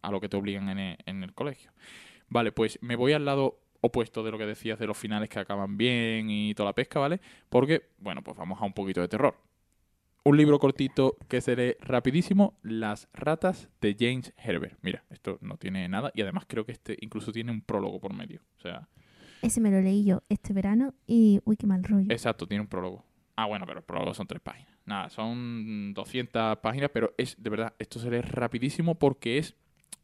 [0.00, 1.72] a lo que te obligan en el, en el colegio.
[2.28, 5.38] Vale, pues me voy al lado opuesto de lo que decías de los finales que
[5.38, 7.20] acaban bien y toda la pesca, ¿vale?
[7.48, 9.36] Porque, bueno, pues vamos a un poquito de terror.
[10.22, 14.78] Un libro cortito que se lee rapidísimo, Las ratas de James Herbert.
[14.82, 18.12] Mira, esto no tiene nada y además creo que este incluso tiene un prólogo por
[18.12, 18.42] medio.
[18.58, 18.88] O sea,
[19.42, 22.06] Ese me lo leí yo este verano y uy, qué mal rollo.
[22.10, 23.04] Exacto, tiene un prólogo.
[23.36, 24.70] Ah, bueno, pero el prólogo son tres páginas.
[24.84, 29.54] Nada, son 200 páginas, pero es, de verdad, esto se lee rapidísimo porque es...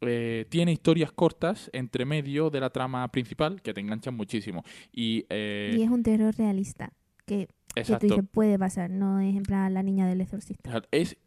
[0.01, 4.63] eh, tiene historias cortas entre medio de la trama principal que te enganchan muchísimo.
[4.91, 6.93] Y, eh, Y es un terror realista
[7.25, 10.81] que, que tú exacto, dices puede pasar, no es en plan la niña del exorcista.
[10.91, 11.17] Es,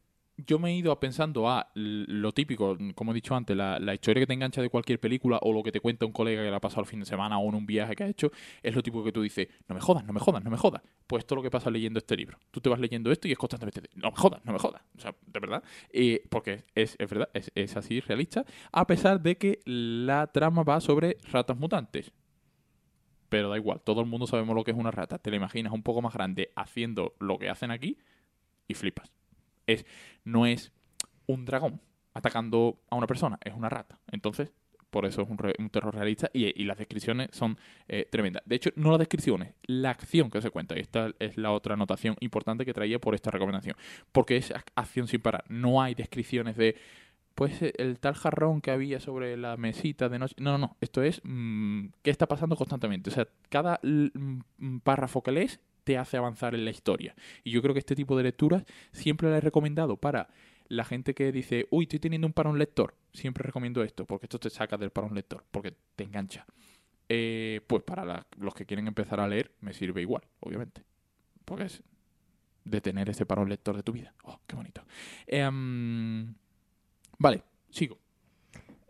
[0.47, 3.95] yo me he ido pensando a l- lo típico, como he dicho antes, la, la
[3.95, 6.51] historia que te engancha de cualquier película o lo que te cuenta un colega que
[6.51, 8.31] le ha pasado el fin de semana o en un viaje que ha hecho,
[8.63, 10.83] es lo típico que tú dices, no me jodas, no me jodas, no me jodas.
[11.07, 12.39] Pues esto es lo que pasa leyendo este libro.
[12.51, 14.83] Tú te vas leyendo esto y es constantemente, no me jodas, no me jodas.
[14.97, 15.63] O sea, de verdad.
[15.93, 20.63] Eh, porque es, es verdad, es, es así realista, a pesar de que la trama
[20.63, 22.13] va sobre ratas mutantes.
[23.29, 25.19] Pero da igual, todo el mundo sabemos lo que es una rata.
[25.19, 27.97] Te la imaginas un poco más grande haciendo lo que hacen aquí
[28.69, 29.13] y flipas
[29.73, 29.87] Es,
[30.25, 30.73] no es
[31.27, 31.81] un dragón
[32.15, 33.99] atacando a una persona, es una rata.
[34.11, 34.53] Entonces,
[34.91, 37.57] por eso es un, re- un terror realista y, las descripciones son
[37.87, 38.43] eh, tremendas.
[38.45, 40.77] De hecho, no las descripciones, la acción que se cuenta.
[40.77, 43.77] Y esta es la otra anotación importante que traía por esta recomendación.
[44.11, 45.45] Porque es ac- acción sin parar.
[45.49, 46.75] No hay descripciones de,
[47.37, 50.35] pues eh, el tal jarrón que había sobre la mesita de noche.
[50.41, 50.77] No, no, no.
[50.81, 53.11] Esto es mm, qué está pasando constantemente.
[53.11, 57.15] O sea, cada mm, párrafo que lees te hace avanzar en la historia.
[57.45, 60.29] Y yo creo que este tipo de lecturas siempre la he recomendado para
[60.69, 62.95] la gente que dice, uy, estoy teniendo un parón lector.
[63.13, 66.47] Siempre recomiendo esto, porque esto te saca del parón lector, porque te engancha.
[67.09, 70.85] Eh, pues para los que quieren empezar a leer, me sirve igual, obviamente.
[71.45, 71.83] Porque es
[72.65, 74.15] detener ese parón lector de tu vida.
[74.23, 74.85] Oh, qué bonito.
[75.27, 76.35] Em,
[77.19, 77.99] vale, sigo.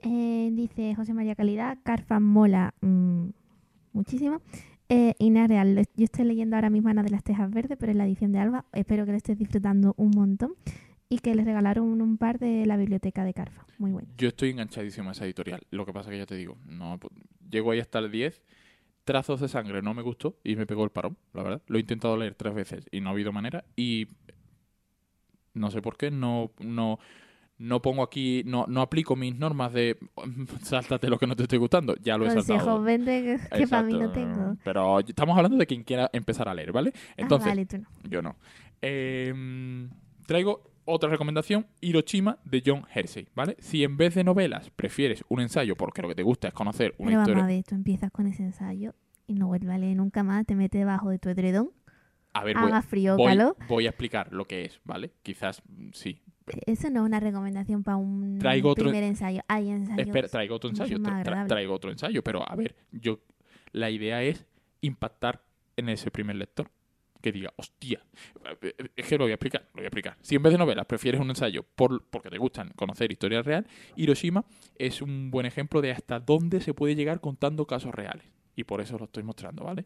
[0.03, 3.29] Eh, dice José María Calidad, Carfa mola mm,
[3.93, 4.43] muchísimo.
[4.93, 7.99] Eh, Inés Real, yo estoy leyendo ahora mismo Ana de las Tejas Verdes, pero en
[7.99, 8.65] la edición de Alba.
[8.73, 10.57] Espero que lo estés disfrutando un montón.
[11.09, 13.67] Y que les regalaron un par de la biblioteca de Carfa.
[13.79, 14.09] Muy bueno.
[14.19, 15.61] Yo estoy enganchadísimo a esa editorial.
[15.71, 16.99] Lo que pasa que ya te digo, no
[17.49, 18.43] llego ahí hasta el 10.
[19.05, 21.63] Trazos de sangre no me gustó y me pegó el parón, la verdad.
[21.69, 23.65] Lo he intentado leer tres veces y no ha habido manera.
[23.77, 24.09] Y
[25.55, 26.99] no sé por qué, no, no,
[27.61, 29.99] no pongo aquí, no, no aplico mis normas de
[30.63, 31.95] sáltate lo que no te esté gustando.
[32.03, 32.83] Ya lo he Consejos saltado.
[32.83, 34.57] vende que, para mí no tengo.
[34.65, 36.93] Pero estamos hablando de quien quiera empezar a leer, ¿vale?
[37.17, 37.87] Entonces, ah, vale, tú no.
[38.09, 38.37] yo no.
[38.83, 39.89] Eh,
[40.27, 43.57] traigo otra recomendación, Hiroshima de John Hersey, ¿vale?
[43.61, 46.95] Si en vez de novelas prefieres un ensayo porque lo que te gusta es conocer
[46.99, 47.45] una Pero vamos historia...
[47.45, 48.95] a ver, tú empiezas con ese ensayo
[49.27, 51.71] y no vuelves a leer nunca más, te metes debajo de tu edredón,
[52.33, 53.57] A ver, voy, haga frío voy- calor.
[53.69, 55.13] voy a explicar lo que es, ¿vale?
[55.23, 56.23] Quizás mm, sí.
[56.67, 59.41] Eso no es una recomendación para un Traigo otro- primer ensayo.
[59.49, 60.07] Hay ensayos.
[60.07, 63.21] Espera, traigo otro ensayo, tra- traigo otro ensayo, pero a ver, yo
[63.73, 64.47] la idea es
[64.81, 65.43] impactar
[65.77, 66.71] en ese primer lector.
[67.23, 68.03] Que diga, hostia,
[68.97, 70.17] es que lo voy a explicar, lo voy a explicar.
[70.23, 73.67] Si en vez de novelas prefieres un ensayo por, porque te gustan conocer historia real,
[73.95, 74.43] Hiroshima
[74.79, 78.25] es un buen ejemplo de hasta dónde se puede llegar contando casos reales.
[78.57, 79.85] Y por eso lo estoy mostrando, ¿vale?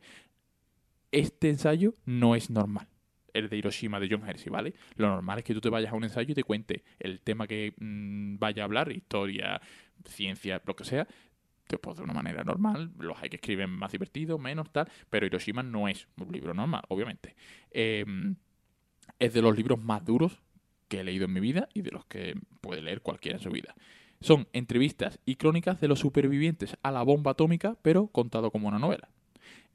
[1.10, 2.86] Este ensayo no es normal.
[3.34, 4.72] El de Hiroshima de John Hersey, ¿vale?
[4.96, 7.46] Lo normal es que tú te vayas a un ensayo y te cuente el tema
[7.46, 9.60] que mm, vaya a hablar, historia,
[10.06, 11.06] ciencia, lo que sea,
[11.78, 12.92] pues de una manera normal.
[12.98, 16.82] Los hay que escriben más divertido, menos tal, pero Hiroshima no es un libro normal,
[16.88, 17.34] obviamente.
[17.70, 18.04] Eh,
[19.18, 20.42] es de los libros más duros
[20.88, 23.50] que he leído en mi vida y de los que puede leer cualquiera en su
[23.50, 23.74] vida.
[24.20, 28.78] Son entrevistas y crónicas de los supervivientes a la bomba atómica, pero contado como una
[28.78, 29.08] novela.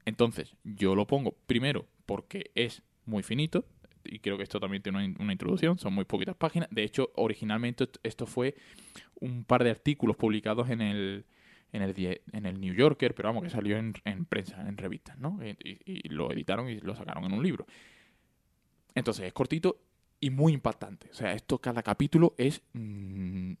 [0.04, 3.64] Entonces, yo lo pongo primero porque es muy finito,
[4.04, 6.68] y creo que esto también tiene una, in- una introducción, son muy poquitas páginas.
[6.70, 8.54] De hecho, originalmente est- esto fue
[9.20, 11.26] un par de artículos publicados en el,
[11.72, 15.18] en el, en el New Yorker, pero vamos, que salió en, en prensa, en revistas,
[15.18, 15.38] ¿no?
[15.44, 17.66] Y- y lo editaron y lo sacaron en un libro.
[18.94, 19.78] Entonces, es cortito
[20.20, 21.08] y muy impactante.
[21.10, 23.52] O sea, esto, cada capítulo es mm,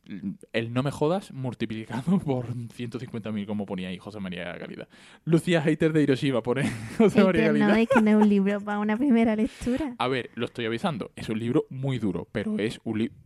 [0.52, 4.88] el no me jodas multiplicado por 150.000, como ponía ahí José María Calidad.
[5.24, 8.60] Lucía Hater de Hiroshima pone José María Hater, no, es que no es un libro
[8.60, 9.94] para una primera lectura.
[9.98, 11.10] A ver, lo estoy avisando.
[11.16, 13.16] Es un libro muy duro, pero es un libro.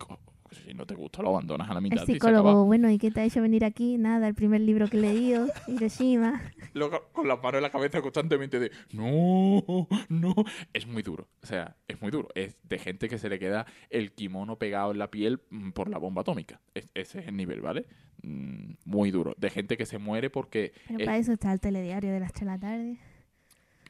[0.55, 1.99] Si no te gusta, lo abandonas a la mitad.
[1.99, 2.39] El y se acaba.
[2.39, 3.99] psicólogo, bueno, ¿y qué te ha hecho venir aquí?
[3.99, 6.41] Nada, el primer libro que he leído, Hiroshima.
[6.75, 10.35] Luego, con las manos en la cabeza constantemente de no, no.
[10.73, 11.29] Es muy duro.
[11.43, 12.29] O sea, es muy duro.
[12.35, 15.89] Es de gente que se le queda el kimono pegado en la piel mm, por
[15.89, 16.61] la bomba atómica.
[16.75, 17.87] Es- ese es el nivel, ¿vale?
[18.23, 19.35] Mm, Muy duro.
[19.37, 20.73] De gente que se muere porque.
[20.89, 22.99] Pero para eso está el telediario de las 3 de la tarde.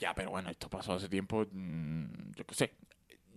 [0.01, 1.47] Ya, pero bueno, esto pasó hace tiempo.
[1.51, 2.05] mm,
[2.35, 2.71] yo qué sé.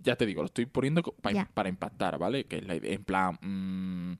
[0.04, 2.46] Ya te digo, lo estoy poniendo pa- para impactar, ¿vale?
[2.46, 2.94] Que es la idea.
[2.94, 3.38] En plan.
[3.42, 4.14] mm,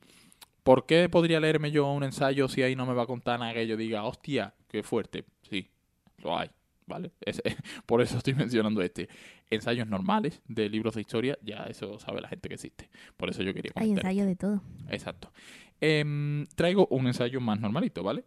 [0.64, 3.54] ¿Por qué podría leerme yo un ensayo si ahí no me va a contar nada
[3.54, 5.24] que yo diga, hostia, qué fuerte?
[5.50, 5.70] Sí,
[6.18, 6.50] lo hay,
[6.86, 7.12] ¿vale?
[7.22, 7.42] Es-
[7.86, 9.08] por eso estoy mencionando este.
[9.50, 12.90] Ensayos normales de libros de historia, ya eso sabe la gente que existe.
[13.16, 14.06] Por eso yo quería Hay comentar.
[14.12, 14.62] ensayo de todo.
[14.90, 15.32] Exacto.
[15.80, 18.26] Em, traigo un ensayo más normalito, ¿vale?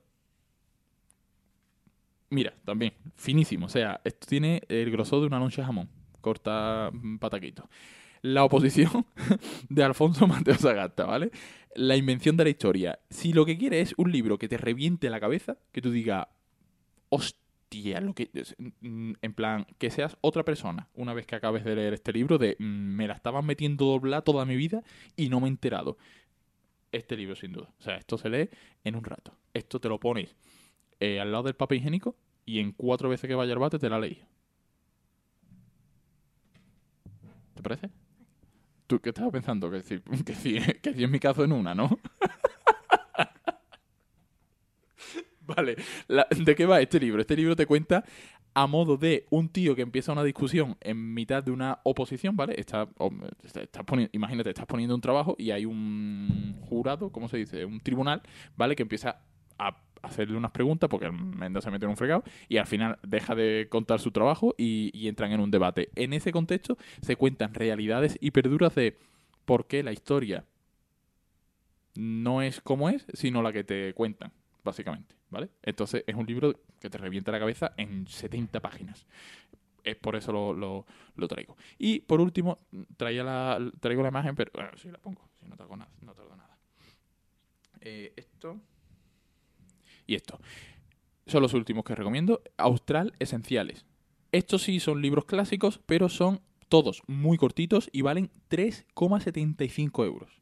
[2.31, 3.67] Mira, también, finísimo.
[3.67, 5.89] O sea, esto tiene el grosor de una loncha de jamón.
[6.21, 7.69] Corta mm, pataquito.
[8.23, 9.07] La oposición
[9.69, 11.31] de Alfonso Mateo Sagasta, ¿vale?
[11.75, 12.99] La invención de la historia.
[13.11, 16.27] Si lo que quieres es un libro que te reviente la cabeza, que tú digas,
[17.09, 18.31] hostia, lo que.
[18.35, 22.13] es- mm, En plan, que seas otra persona una vez que acabes de leer este
[22.13, 24.83] libro, de mm, me la estaban metiendo doblada toda mi vida
[25.17, 25.97] y no me he enterado
[26.93, 27.73] este libro sin duda.
[27.79, 28.49] O sea, esto se lee
[28.85, 29.33] en un rato.
[29.55, 30.35] Esto te lo pones
[30.99, 33.89] eh, al lado del papel higiénico y en cuatro veces que vaya al bate te
[33.89, 34.21] la leí.
[37.61, 37.91] ¿Te parece?
[38.87, 39.71] ¿Tú qué estabas pensando?
[39.71, 41.99] Que si, que si, que si en mi caso en una, ¿no?
[45.47, 45.77] vale,
[46.37, 47.21] ¿de qué va este libro?
[47.21, 48.05] Este libro te cuenta
[48.55, 52.55] a modo de un tío que empieza una discusión en mitad de una oposición, ¿vale?
[52.59, 52.89] Está,
[53.45, 57.65] está- está imagínate, estás poniendo un trabajo y hay un jurado, ¿cómo se dice?
[57.65, 58.23] Un tribunal,
[58.57, 58.75] ¿vale?
[58.77, 59.21] Que empieza
[59.59, 63.35] a hacerle unas preguntas porque el se mete en un fregado y al final deja
[63.35, 65.91] de contar su trabajo y, entran en un debate.
[65.95, 68.97] En ese contexto se cuentan realidades hiperduras de
[69.45, 70.45] por qué la historia
[71.97, 74.33] no es como es, sino la que te cuentan,
[74.63, 75.51] básicamente, ¿vale?
[75.63, 79.07] Entonces es un libro que te revienta la cabeza en 70 páginas.
[79.83, 80.53] Es por eso lo,
[81.17, 81.57] lo- traigo.
[81.79, 82.59] Y por último,
[82.97, 85.91] traía la, traigo la imagen, pero bueno, sí la pongo, si no tardo nada.
[86.03, 86.59] No nada.
[87.81, 88.61] Eh, esto
[90.11, 90.39] y esto.
[91.27, 92.43] Son los últimos que recomiendo.
[92.57, 93.87] Austral Esenciales.
[94.33, 100.41] Estos sí son libros clásicos, pero son todos muy cortitos y valen 3,75 euros.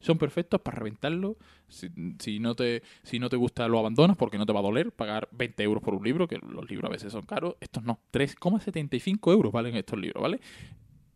[0.00, 1.36] Son perfectos para reventarlo.
[1.68, 1.88] Si,
[2.18, 4.90] si no te, si no te gusta, lo abandonas porque no te va a doler
[4.90, 7.54] pagar 20 euros por un libro, que los libros a veces son caros.
[7.60, 8.00] Estos no.
[8.12, 10.40] 3,75 euros valen estos libros, ¿vale?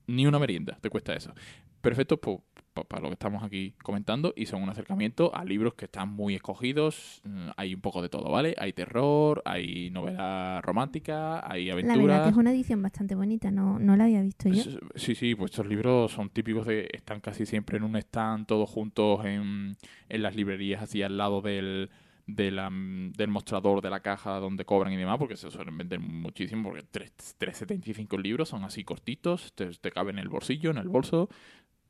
[0.06, 1.32] Ni una merienda te cuesta eso.
[1.80, 5.74] Perfectos po- pa- para lo que estamos aquí comentando y son un acercamiento a libros
[5.74, 7.20] que están muy escogidos.
[7.24, 8.54] Mm, Hay un poco de todo, ¿vale?
[8.58, 12.06] Hay terror, hay novela romántica, hay La aventuras.
[12.06, 14.62] verdad que es una edición bastante bonita, no, no la había visto yo.
[14.94, 16.88] Sí, sí, pues estos libros son típicos de.
[16.92, 19.76] Están casi siempre en un stand, todos juntos en,
[20.08, 21.90] en las librerías, así al lado del,
[22.26, 26.00] de la- del mostrador de la caja donde cobran y demás, porque se suelen vender
[26.00, 30.78] muchísimo, porque tres- 3,75 libros son así cortitos, te, te caben en el bolsillo, en
[30.78, 31.28] el bolso,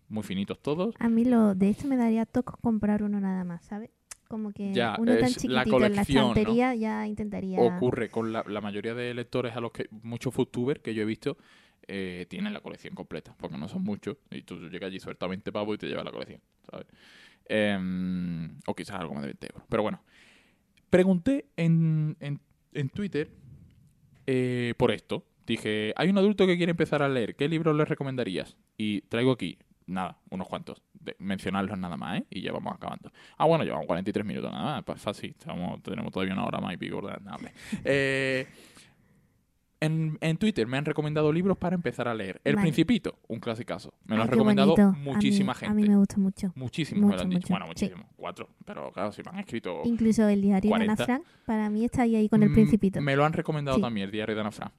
[0.09, 0.95] muy finitos todos.
[0.99, 3.91] A mí lo de esto me daría toque comprar uno nada más, ¿sabes?
[4.29, 6.29] Como que Ya, uno tan es la chiquitito en la colección, ¿no?
[6.31, 7.61] estantería ya intentaría...
[7.61, 9.87] Ocurre con la, la mayoría de lectores a los que.
[10.03, 11.37] Muchos foodtubers que yo he visto.
[11.89, 15.53] eh, tienen la colección completa, porque no son muchos, y tú llegas allí sueltas 20
[15.53, 16.87] pavos y te llevas la colección, ¿sabes?
[17.49, 19.63] Em, o quizás algo más de 20 euros.
[19.69, 20.03] Pero bueno,
[20.91, 22.41] pregunté en, en,
[22.73, 23.31] en Twitter
[24.27, 25.25] eh, por esto.
[25.47, 28.57] Dije, hay un adulto que quiere empezar a leer, ¿qué libros le recomendarías?
[28.77, 32.27] Y traigo aquí, nada, unos cuantos, de mencionarlos nada más, ¿eh?
[32.31, 33.13] Y ya vamos acabando.
[33.39, 36.75] Ah, bueno, llevamos 43 minutos nada más, pues fácil, estamos- tenemos todavía una hora más
[36.75, 37.53] y pico, hombre.
[37.85, 38.47] Eh,
[39.79, 42.41] en, en Twitter me han recomendado libros para empezar a leer.
[42.45, 42.65] El Vale.
[42.65, 43.93] Principito, un clasicazo.
[44.07, 44.89] Me lo Ay, han qué recomendado bonito.
[44.89, 45.75] A mí- muchísima A gente.
[45.75, 46.51] mí me gusta mucho.
[46.55, 47.39] Muchísimos me lo Mucho, han dicho.
[47.41, 47.85] mucho, Bueno, sí.
[47.85, 48.07] muchísimos.
[48.17, 48.49] Cuatro.
[48.65, 49.83] Pero claro, si me han escrito.
[49.85, 51.05] Incluso el diario de Ana 40.
[51.05, 53.01] Frank, para mí está ahí, ahí con el Mm, Principito.
[53.03, 53.83] Me lo han recomendado Sí.
[53.83, 54.73] también, el diario de Ana Frank.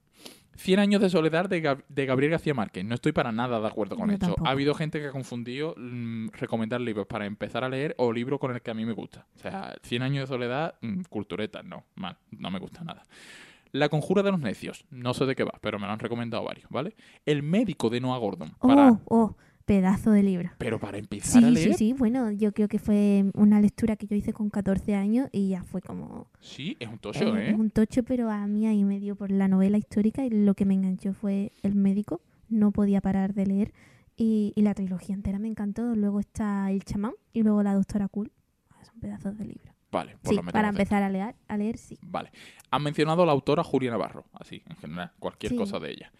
[0.58, 2.84] Cien años de soledad de, Gab- de Gabriel García Márquez.
[2.84, 4.48] No estoy para nada de acuerdo con Yo tampoco.
[4.48, 8.40] Ha habido gente que ha confundido mm, recomendar libros para empezar a leer o libros
[8.40, 9.26] con el que a mí me gusta.
[9.36, 13.04] O sea, Cien años de soledad, mm, cultureta, no, mal, no me gusta nada.
[13.72, 16.44] La conjura de los necios, no sé de qué va, pero me lo han recomendado
[16.44, 16.96] varios, ¿vale?
[17.26, 19.38] El médico de Noah Gordon, para, Oh, oh,
[19.68, 20.50] pedazo de libro.
[20.58, 21.94] pero para empezar a Sí, leer, sí, sí.
[21.94, 25.64] Bueno, yo creo que fue una lectura que yo hice con 14 años y ya
[25.64, 26.32] fue como...
[26.40, 27.50] sí, es un tocho, eh, ¿eh?
[27.52, 30.56] Es un tocho, pero a mí ahí me dio por la novela histórica y lo
[30.56, 32.22] que me enganchó fue el médico.
[32.50, 33.74] No podía parar de leer.
[34.16, 35.94] Y, y la trilogía entera me encantó.
[35.96, 38.32] Luego está El chamán y luego La doctora Cool.
[38.72, 39.74] Ah, Son pedazos de libro.
[39.92, 41.98] Vale, pues Sí, lo metemos para empezar a leer, a leer sí.
[42.02, 42.32] Vale.
[42.72, 45.58] Han mencionado a la autora Julia Navarro, así, en general, cualquier Sí.
[45.58, 46.12] cosa de ella.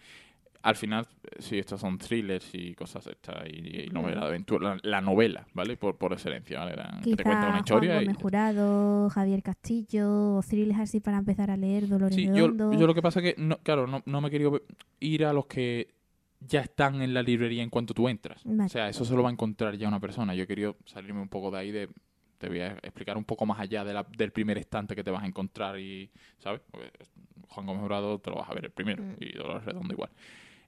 [0.62, 4.74] Al final, eh, sí, estos son thrillers y cosas estas, y, y novela de aventura.
[4.74, 5.76] La, la novela, ¿vale?
[5.76, 6.74] Por, por excelencia, ¿vale?
[6.76, 8.14] La- que te cuenta una historia Juan y...
[8.20, 12.94] Jurado, Javier Castillo, o thrillers así para empezar a leer, Dolores Sí, yo, yo lo
[12.94, 14.60] que pasa es que, no, claro, no, no me he querido
[15.00, 15.94] ir a los que
[16.40, 18.42] ya están en la librería en cuanto tú entras.
[18.44, 18.64] Vale.
[18.64, 20.34] O sea, eso se lo va a encontrar ya una persona.
[20.34, 21.88] Yo he querido salirme un poco de ahí de...
[22.38, 25.10] Te voy a explicar un poco más allá de la- del primer estante que te
[25.10, 26.10] vas a encontrar y...
[26.38, 26.60] ¿Sabes?
[26.70, 26.90] Porque
[27.48, 29.14] Juan Gómez Jurado te lo vas a ver el primero Mm.
[29.18, 30.10] y Dolores Redondo igual.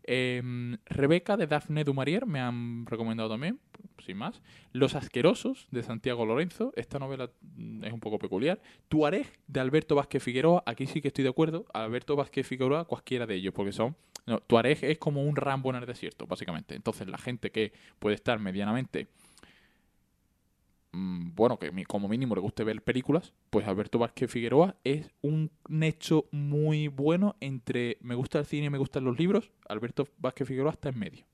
[0.04, 3.60] Em, Rebeca de Daphne du Maurier me han recomendado también,
[4.04, 4.40] sin más.
[4.72, 6.72] Los Asquerosos de Santiago Lorenzo.
[6.76, 8.60] Esta novela mm, es un poco peculiar.
[8.88, 10.62] Tuareg de Alberto Vázquez Figueroa.
[10.66, 11.66] Aquí sí que estoy de acuerdo.
[11.72, 13.96] Alberto Vázquez Figueroa, cualquiera de ellos, porque son.
[14.26, 16.74] No, Tuareg es como un Rambo en el desierto, básicamente.
[16.74, 19.08] Entonces, la gente que puede estar medianamente.
[20.92, 25.50] Mm, Bueno, que como mínimo le guste ver películas, pues Alberto Vázquez Figueroa es un
[25.68, 29.50] nexo muy bueno entre me gusta el cine y me gustan los libros.
[29.68, 31.24] Alberto Vázquez Figueroa está en medio.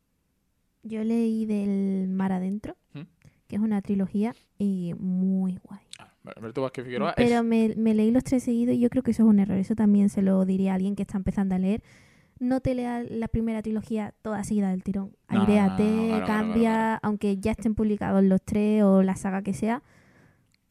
[0.82, 3.00] Yo leí del Mar Adentro, ¿Mm?
[3.48, 5.80] que es una trilogía y muy guay.
[5.98, 7.44] Ah, Alberto Vázquez Figueroa Pero es.
[7.44, 9.57] me, me leí los tres seguidos y yo creo que eso es un error.
[9.59, 11.82] Eso también se lo diría a alguien que está empezando a leer.
[12.39, 15.16] No te leas la primera trilogía toda seguida del tirón.
[15.28, 15.76] No, claro,
[16.26, 19.82] cambia, claro, aunque ya estén publicados los tres o la saga que sea.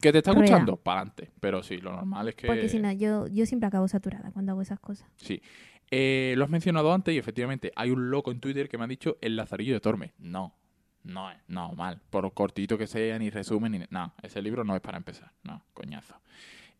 [0.00, 0.42] ¿Que te está Rueda.
[0.42, 0.76] gustando?
[0.76, 1.30] Para adelante.
[1.40, 2.46] Pero sí, lo normal es que.
[2.46, 5.08] Porque si no, yo, yo siempre acabo saturada cuando hago esas cosas.
[5.16, 5.42] Sí.
[5.90, 8.88] Eh, lo has mencionado antes y efectivamente hay un loco en Twitter que me ha
[8.88, 10.12] dicho el Lazarillo de Tormes.
[10.18, 10.54] No,
[11.04, 12.00] no es, no, mal.
[12.10, 13.80] Por cortito que sea, ni resumen, ni.
[13.90, 15.32] No, ese libro no es para empezar.
[15.42, 16.14] No, coñazo.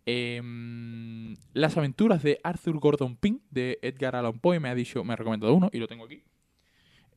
[0.07, 5.12] Em, las aventuras de Arthur Gordon Pym de Edgar Allan Poe me ha dicho, me
[5.12, 6.22] ha recomendado uno y lo tengo aquí.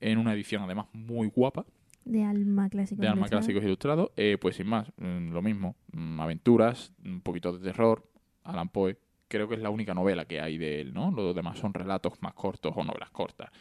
[0.02, 1.66] En una edición además muy guapa
[2.06, 3.02] De Alma Clásico.
[3.02, 3.42] de Alma Ilustrado.
[3.42, 4.12] Clásicos Ilustrados.
[4.16, 5.76] Eh, pues sin más, mm, lo mismo.
[5.92, 8.10] Mm, Aventuras, un poquito de terror.
[8.44, 8.98] Alan Poe.
[9.28, 11.12] Creo que es la única novela que hay de él, ¿no?
[11.12, 13.52] Los demás son relatos más cortos o novelas cortas.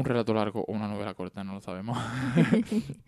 [0.00, 1.98] Un relato largo o una novela corta, no lo sabemos.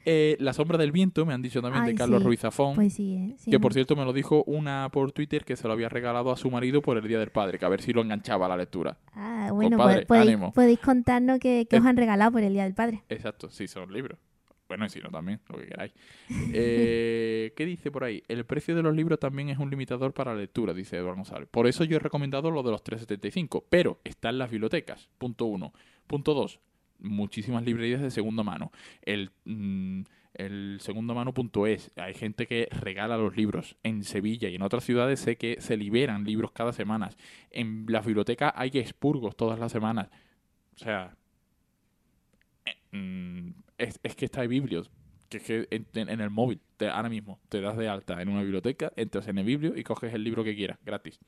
[0.05, 2.27] Eh, la sombra del viento, me han dicho también, de Carlos sí.
[2.27, 2.75] Ruiz Zafón.
[2.75, 3.35] Pues sí, ¿eh?
[3.39, 6.33] Sí, que por cierto me lo dijo una por Twitter que se lo había regalado
[6.33, 8.49] a su marido por el Día del Padre, que a ver si lo enganchaba a
[8.49, 8.99] la lectura.
[9.15, 10.53] Ah, bueno, Compadre, pues podéis, ánimo.
[10.53, 13.03] podéis contarnos qué, qué os han regalado por el Día del Padre.
[13.09, 14.19] Exacto, sí, son libros.
[14.73, 15.93] Bueno, y si no también, lo que queráis.
[16.31, 18.23] Eh, ¿Qué dice por ahí?
[18.27, 21.47] El precio de los libros también es un limitador para la lectura, dice Eduardo González.
[21.51, 25.45] Por eso yo he recomendado lo de los 3,75, pero está en las bibliotecas, punto
[25.45, 25.75] uno.
[26.07, 26.59] Punto dos,
[27.03, 28.73] muchísimas librerías de segunda mano.
[29.03, 30.03] El, mm,
[30.35, 33.77] el mano.es, hay gente que regala los libros.
[33.83, 37.11] En Sevilla y en otras ciudades sé que se liberan libros cada semana.
[37.51, 40.09] En las bibliotecas hay expurgos todas las semanas.
[40.75, 41.15] O sea,
[42.65, 44.91] eh, mm, es, es que está hay biblios.
[45.29, 48.43] Que es que en, el móvil, te- ahora mismo, te das de alta en una
[48.43, 51.19] biblioteca, entras en el biblio y coges el libro que quieras, gratis.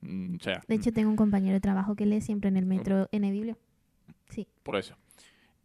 [0.00, 2.64] Mm, o sea, De hecho, tengo un compañero de trabajo que lee siempre en el
[2.66, 3.58] metro en el biblio.
[4.28, 4.46] Sí.
[4.62, 4.96] por eso.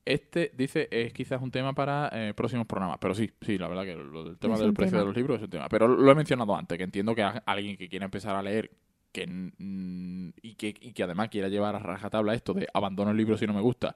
[0.06, 2.98] Este, dice, es quizás un tema para eh, próximos programas.
[3.00, 5.00] Pero sí, sí, la verdad que lo del tema Es del precio tema.
[5.02, 5.70] de los libros es un tema.
[5.70, 8.70] Pero lo he mencionado antes, que entiendo que alguien que quiera empezar a leer
[9.14, 13.18] que mm, y, que, y que además quiera llevar a rajatabla esto de abandono el
[13.18, 13.96] libro si no me gusta,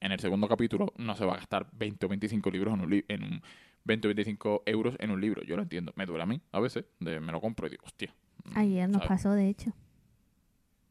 [0.00, 2.90] en el segundo capítulo no se va a gastar 20 o 25 libros en un,
[2.90, 3.42] li- en un
[3.84, 5.42] 20 o 25 euros en un libro.
[5.42, 5.92] Yo lo entiendo.
[5.96, 6.84] Me duele a mí a veces.
[7.00, 8.14] de- me lo compro y digo, hostia.
[8.54, 9.72] Ayer nos pasó, de hecho.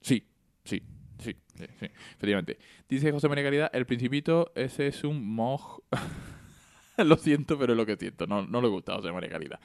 [0.01, 0.27] Sí,
[0.65, 0.83] sí,
[1.19, 2.57] sí, sí, sí, efectivamente.
[2.89, 5.79] Dice José María Caridad, el principito, ese es un moj...
[6.97, 8.27] lo siento, pero es lo que siento.
[8.27, 9.59] No, no le gusta José María Caridad.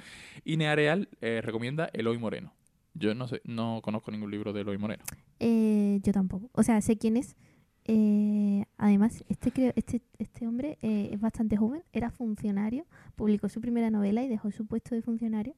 [0.45, 2.53] Y Neareal eh, recomienda Eloy Moreno.
[2.95, 5.03] Yo no sé, no conozco ningún libro de Eloy Moreno.
[5.41, 6.51] Eh, yo tampoco.
[6.53, 7.37] O sea, sé quién es.
[7.85, 12.87] Eh, además, este, creo, este, este hombre eh, es bastante joven, era funcionario,
[13.17, 15.55] publicó su primera novela y dejó su puesto de funcionario.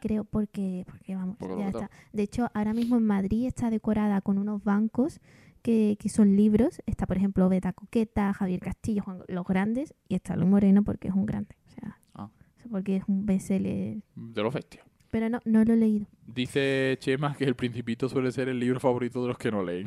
[0.00, 1.90] Creo, porque, porque vamos, Porque ya está.
[2.12, 5.20] De hecho, ahora mismo en Madrid está decorada con unos bancos
[5.62, 6.80] que, que son libros.
[6.86, 11.08] Está, por ejemplo, Beta Coqueta, Javier Castillo, Juan- los grandes, y está Luis Moreno porque
[11.08, 11.56] es un grande.
[11.66, 12.24] O sea, Ah.
[12.24, 13.98] o sea, porque es un bestseller.
[14.14, 14.84] De los bestias.
[15.10, 16.06] Pero no, no lo he leído.
[16.26, 19.86] Dice Chema que el principito suele ser el libro favorito de los que no leen.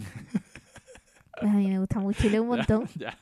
[1.40, 2.86] Pues a mí me gusta mucho y leo un montón.
[2.96, 3.18] ya.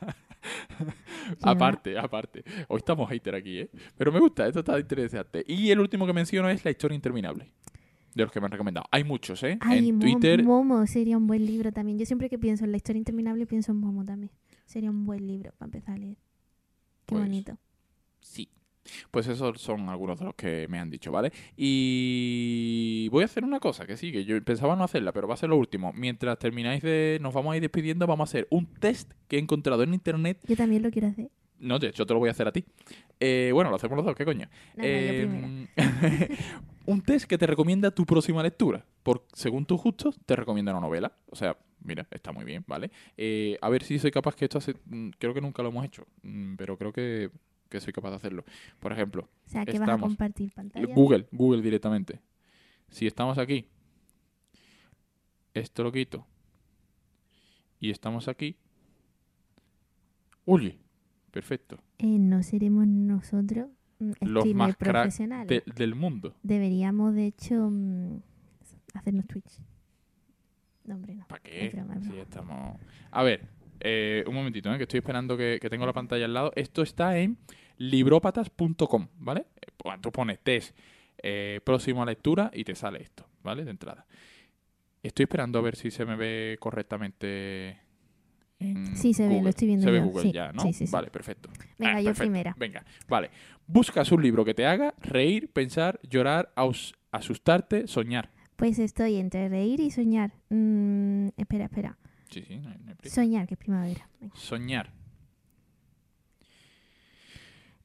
[1.42, 2.44] aparte, aparte.
[2.68, 3.70] Hoy estamos hater aquí, ¿eh?
[3.98, 5.44] Pero me gusta, esto está interesante.
[5.48, 7.52] Y el último que menciono es La historia interminable.
[8.14, 8.88] De los que me han recomendado.
[8.92, 9.60] Hay muchos, ¿eh?
[9.62, 10.44] Ay, en Twitter.
[10.44, 12.00] Momo sería un buen libro también.
[12.00, 14.32] Yo siempre que pienso en la historia interminable pienso en Momo también.
[14.66, 16.16] Sería un buen libro para empezar a leer.
[17.06, 17.58] Qué Pues, bonito.
[18.20, 18.50] Sí.
[19.12, 21.32] Pues esos son algunos de los que me han dicho, ¿vale?
[21.92, 25.34] Y voy a hacer una cosa que sí, que yo pensaba no hacerla, pero va
[25.34, 25.94] a ser lo último.
[25.94, 27.20] Mientras termináis de.
[27.22, 30.40] Nos vamos a ir despidiendo, vamos a hacer un test que he encontrado en internet.
[30.48, 31.30] Yo también lo quiero hacer.
[31.60, 32.64] No, de hecho, te lo voy a hacer a ti.
[33.20, 34.48] Eh, bueno, lo hacemos los dos, ¿qué coño?
[34.76, 35.68] No, Eh,
[36.86, 38.86] un test que te recomienda tu próxima lectura.
[39.02, 41.12] Por, según tus gustos, te recomienda una novela.
[41.32, 42.92] O sea, mira, está muy bien, ¿vale?
[43.18, 44.76] Eh, a ver si soy capaz que esto hace...
[44.86, 47.32] mm, Creo que nunca lo hemos hecho, mm, pero creo que,
[47.70, 48.44] que soy capaz de hacerlo.
[48.80, 50.86] Por ejemplo, O sea, que vas a compartir pantalla.
[50.94, 52.22] Google, Google directamente.
[52.90, 53.68] Si estamos aquí,
[55.54, 56.26] esto lo quito.
[57.80, 58.56] Y estamos aquí.
[60.46, 60.80] Uy,
[61.32, 61.78] perfecto.
[61.98, 63.68] Eh, no seremos nosotros
[64.00, 65.48] mm, Los más profesionales.
[65.48, 66.36] de- del mundo.
[66.44, 68.22] Deberíamos, de hecho, mm,
[68.94, 69.60] hacernos Twitch.
[70.86, 71.28] No, hombre, no.
[71.28, 71.66] ¿Para qué?
[71.68, 72.80] Es broma, estamos...
[73.12, 73.50] A ver,
[73.80, 74.78] eh, un momentito, ¿eh?
[74.78, 76.52] que estoy esperando que, que tengo la pantalla al lado.
[76.56, 77.38] Esto está en
[77.78, 79.46] librópatas.com, ¿vale?
[79.62, 79.72] Eh,
[80.02, 80.78] tú pones test
[81.22, 83.64] eh, próximo a lectura y te sale esto, ¿vale?
[83.66, 84.06] De entrada.
[85.04, 87.80] Estoy esperando a ver si se me ve correctamente
[88.60, 90.64] en Sí, se ve, lo estoy viendo Se ve Google sí, ya, ¿no?
[90.64, 90.86] sí, sí.
[90.92, 91.50] Vale, perfecto.
[91.78, 92.22] Venga, Ah, yo perfecto.
[92.32, 92.56] primera.
[92.58, 93.30] Venga, vale.
[93.68, 96.52] Buscas un libro que te haga reír, pensar, llorar,
[97.12, 98.32] asustarte, soñar.
[98.56, 100.32] Pues estoy entre reír y soñar.
[100.50, 101.98] Mm, espera, espera.
[102.30, 103.16] Sí, sí, no hay- no hay prisa.
[103.16, 104.10] Soñar, que es primavera.
[104.20, 104.36] Venga.
[104.36, 104.92] Soñar.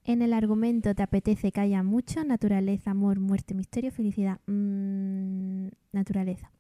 [0.04, 4.40] En el argumento te apetece que haya mucho, naturaleza, amor, muerte, misterio, felicidad.
[4.46, 6.50] Mm, naturaleza.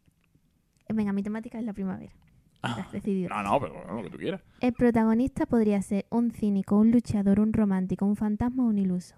[0.88, 2.12] Eh, Venga, mi temática es la primavera.
[2.62, 3.28] Ah, Has decidido.
[3.30, 4.40] No, no, pero bueno, lo que tú quieras.
[4.60, 9.16] El protagonista podría ser un cínico, un luchador, un romántico, un fantasma o un iluso.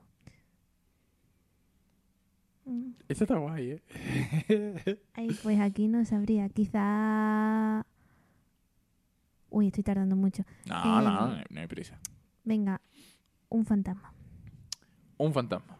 [2.64, 3.72] Mm, Esto está guay,
[4.48, 4.98] ¿eh?
[5.12, 6.48] Ay, pues aquí no sabría.
[6.48, 7.84] Quizá...
[9.54, 10.42] Uy, estoy tardando mucho.
[10.68, 11.98] No, Eh, no, no, hay- no hay prisa.
[12.42, 12.80] Venga,
[13.48, 14.12] un fantasma.
[15.16, 15.78] Un fantasma.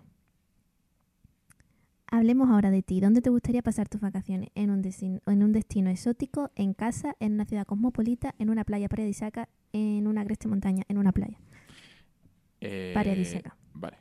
[2.07, 3.01] Hablemos ahora de ti.
[3.01, 4.51] ¿Dónde te gustaría pasar tus vacaciones?
[4.55, 6.53] ¿En un, destino, ¿En un destino exótico?
[6.55, 7.17] ¿En casa?
[7.19, 8.35] ¿En una ciudad cosmopolita?
[8.39, 9.49] ¿En una playa paradisíaca?
[9.73, 10.85] ¿En una cresta montaña?
[10.89, 11.39] ¿En una playa?
[12.61, 13.57] Eh, Paradisíaca.
[13.73, 13.97] Vale,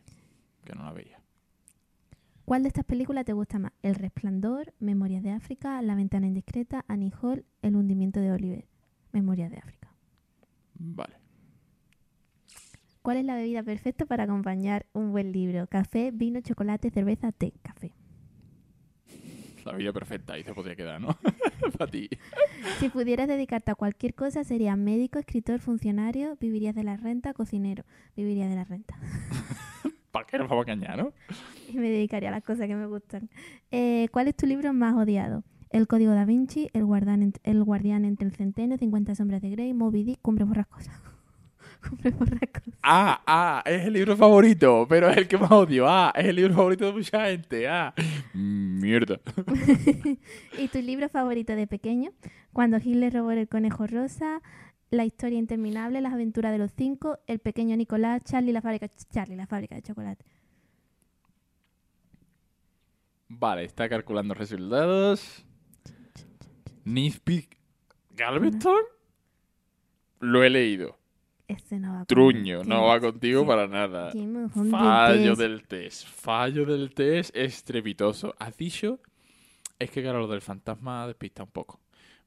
[0.63, 1.19] que no la veía.
[2.45, 3.71] ¿Cuál de estas películas te gusta más?
[3.81, 8.65] El Resplandor, Memorias de África, La Ventana Indiscreta, Annie Hall, El hundimiento de Oliver.
[9.13, 9.95] Memorias de África.
[10.75, 11.15] Vale.
[13.01, 15.67] ¿Cuál es la bebida perfecta para acompañar un buen libro?
[15.67, 17.93] Café, vino, chocolate, cerveza, té, café.
[19.65, 21.09] La vida perfecta, ahí se podría quedar, ¿no?
[21.77, 22.09] Para ti.
[22.79, 27.83] Si pudieras dedicarte a cualquier cosa, serías médico, escritor, funcionario, vivirías de la renta, cocinero.
[28.15, 28.97] Viviría de la renta.
[30.11, 31.13] ¿Para qué nos vamos a engañar, no?
[31.69, 33.29] Y me dedicaría a las cosas que me gustan.
[33.71, 35.43] Eh, ¿Cuál es tu libro más odiado?
[35.73, 39.73] El Código da Vinci, El Guardián, el guardián entre el Centeno, 50 Sombras de Grey,
[39.73, 41.01] Moby Dick, Cumbre Borrascosa.
[41.89, 42.77] Cumbre Borrascosa.
[42.83, 45.89] Ah, ah, es el libro favorito, pero es el que más odio.
[45.89, 47.67] Ah, es el libro favorito de mucha gente.
[47.67, 47.91] Ah,
[48.35, 49.19] mierda.
[50.59, 52.11] ¿Y tu libro favorito de pequeño?
[52.53, 54.43] Cuando Hitler robó el conejo rosa,
[54.91, 59.35] La historia interminable, Las aventuras de los cinco, El pequeño Nicolás, Charlie la fábrica, Charlie
[59.35, 60.23] la fábrica de chocolate.
[63.27, 65.43] Vale, está calculando resultados.
[66.85, 67.57] Nispeak
[68.11, 68.81] Galveston.
[70.19, 70.97] Lo he leído.
[71.47, 73.47] Este no va Truño, no va contigo sí.
[73.47, 74.11] para nada.
[74.71, 76.07] Fallo del test.
[76.07, 78.33] Fallo del test estrepitoso.
[78.39, 78.99] Has dicho.
[79.77, 81.79] Es que claro, lo del fantasma despista un poco.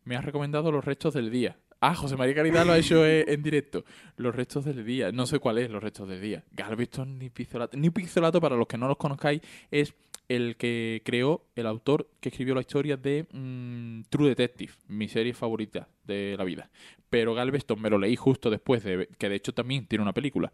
[0.05, 1.57] Me has recomendado los restos del día.
[1.81, 3.85] Ah, José María Caridad lo ha hecho eh, en directo.
[4.17, 5.13] Los restos del día.
[5.13, 6.45] No sé cuál es los restos del día.
[6.53, 7.77] Galveston ni Pizzolato.
[7.77, 9.41] Ni Pizzolato, para los que no los conozcáis,
[9.71, 9.95] es
[10.29, 15.35] el que creó, el autor que escribió la historia de mm, True Detective, mi serie
[15.35, 16.71] favorita de la vida.
[17.11, 20.53] Pero Galveston me lo leí justo después de que de hecho también tiene una película.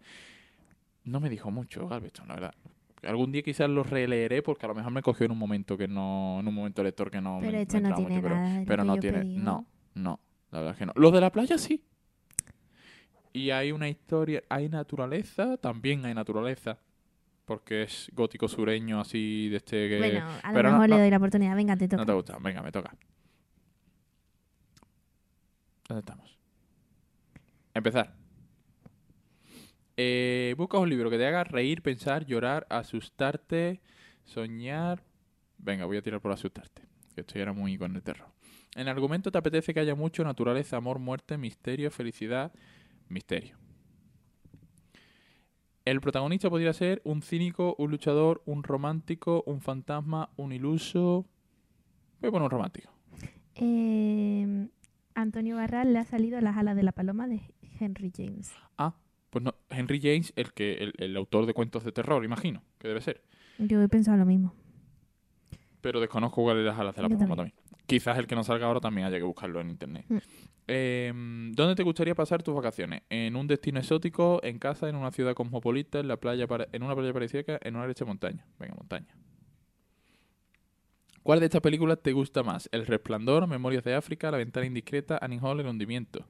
[1.05, 2.55] No me dijo mucho Galveston, la verdad.
[3.03, 5.89] Algún día quizás lo releeré porque a lo mejor me cogió en un momento que
[5.89, 8.65] no, en un momento lector que no Pero me, esto me no tiene mucho, nada
[8.65, 10.21] pero no tiene, pedí, no, no,
[10.53, 10.93] la verdad es que no.
[10.95, 11.83] Los de la playa sí.
[13.33, 16.79] Y hay una historia, hay naturaleza, también hay naturaleza,
[17.53, 21.11] porque es gótico sureño así de este que Bueno, a lo no- mejor le doy
[21.11, 21.55] la oportunidad.
[21.55, 22.03] Venga, te toca.
[22.03, 22.95] no te gusta, venga, me toca.
[25.89, 26.39] ¿Dónde estamos?
[27.75, 28.15] Empezar.
[29.97, 33.81] Eh, busca un libro que te haga reír, pensar, llorar, asustarte,
[34.25, 35.03] soñar.
[35.59, 36.83] Venga, voy a tirar por asustarte.
[37.15, 38.29] Que estoy ahora muy con el terror.
[38.75, 42.53] En el argumento te apetece que haya mucho naturaleza, amor, muerte, misterio, felicidad,
[43.09, 43.59] misterio.
[45.85, 51.27] El protagonista podría ser un cínico, un luchador, un romántico, un fantasma, un iluso.
[52.21, 52.91] Voy a poner un romántico.
[53.57, 54.69] Eh,
[55.15, 57.41] Antonio Barral le ha salido las alas de la paloma de
[57.81, 58.53] Henry James.
[58.79, 58.95] Ah,
[59.31, 59.55] pues no.
[59.71, 63.23] Henry James, el que el, el autor de cuentos de terror, imagino, que debe ser.
[63.59, 64.55] Yo he pensado lo mismo.
[65.81, 67.51] Pero desconozco cuál es las alas de la Yo paloma también.
[67.57, 67.62] también.
[67.93, 70.07] Quizás el que no salga ahora también haya que buscarlo en internet.
[70.09, 70.17] Mm.
[70.69, 71.13] Eh,
[71.55, 73.03] ¿Dónde te gustaría pasar tus vacaciones?
[73.11, 74.41] ¿En un destino exótico?
[74.43, 74.89] ¿En casa?
[74.89, 75.99] ¿En una ciudad cosmopolita?
[76.01, 77.59] ¿En la playa para- en una playa paradisíaca?
[77.63, 78.47] ¿En una leche montaña?
[78.59, 79.15] Venga, montaña.
[81.23, 82.69] ¿Cuál de estas películas te gusta más?
[82.73, 86.27] El Resplandor, Memorias de África, La Ventana Indiscreta, Annie Hall, El Hundimiento.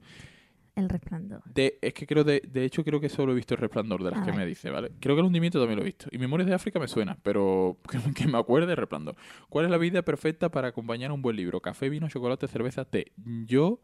[0.75, 1.43] El resplandor.
[1.45, 4.09] De, es que creo, de, de hecho, creo que solo he visto el resplandor de
[4.09, 4.91] las que me dice, ¿vale?
[4.99, 6.07] Creo que el hundimiento también lo he visto.
[6.11, 9.15] Y Memorias de África me suena, pero que, que me acuerde el resplandor.
[9.49, 11.61] ¿Cuál es la vida perfecta para acompañar un buen libro?
[11.61, 13.11] Café, vino, chocolate, cerveza, té.
[13.45, 13.81] Yo,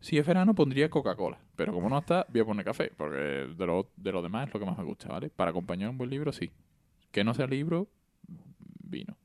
[0.00, 1.38] si es verano, pondría Coca-Cola.
[1.54, 4.54] Pero como no está, voy a poner café, porque de lo, de lo demás es
[4.54, 5.28] lo que más me gusta, ¿vale?
[5.28, 6.50] Para acompañar un buen libro, sí.
[7.10, 7.88] Que no sea libro,
[8.82, 9.18] vino.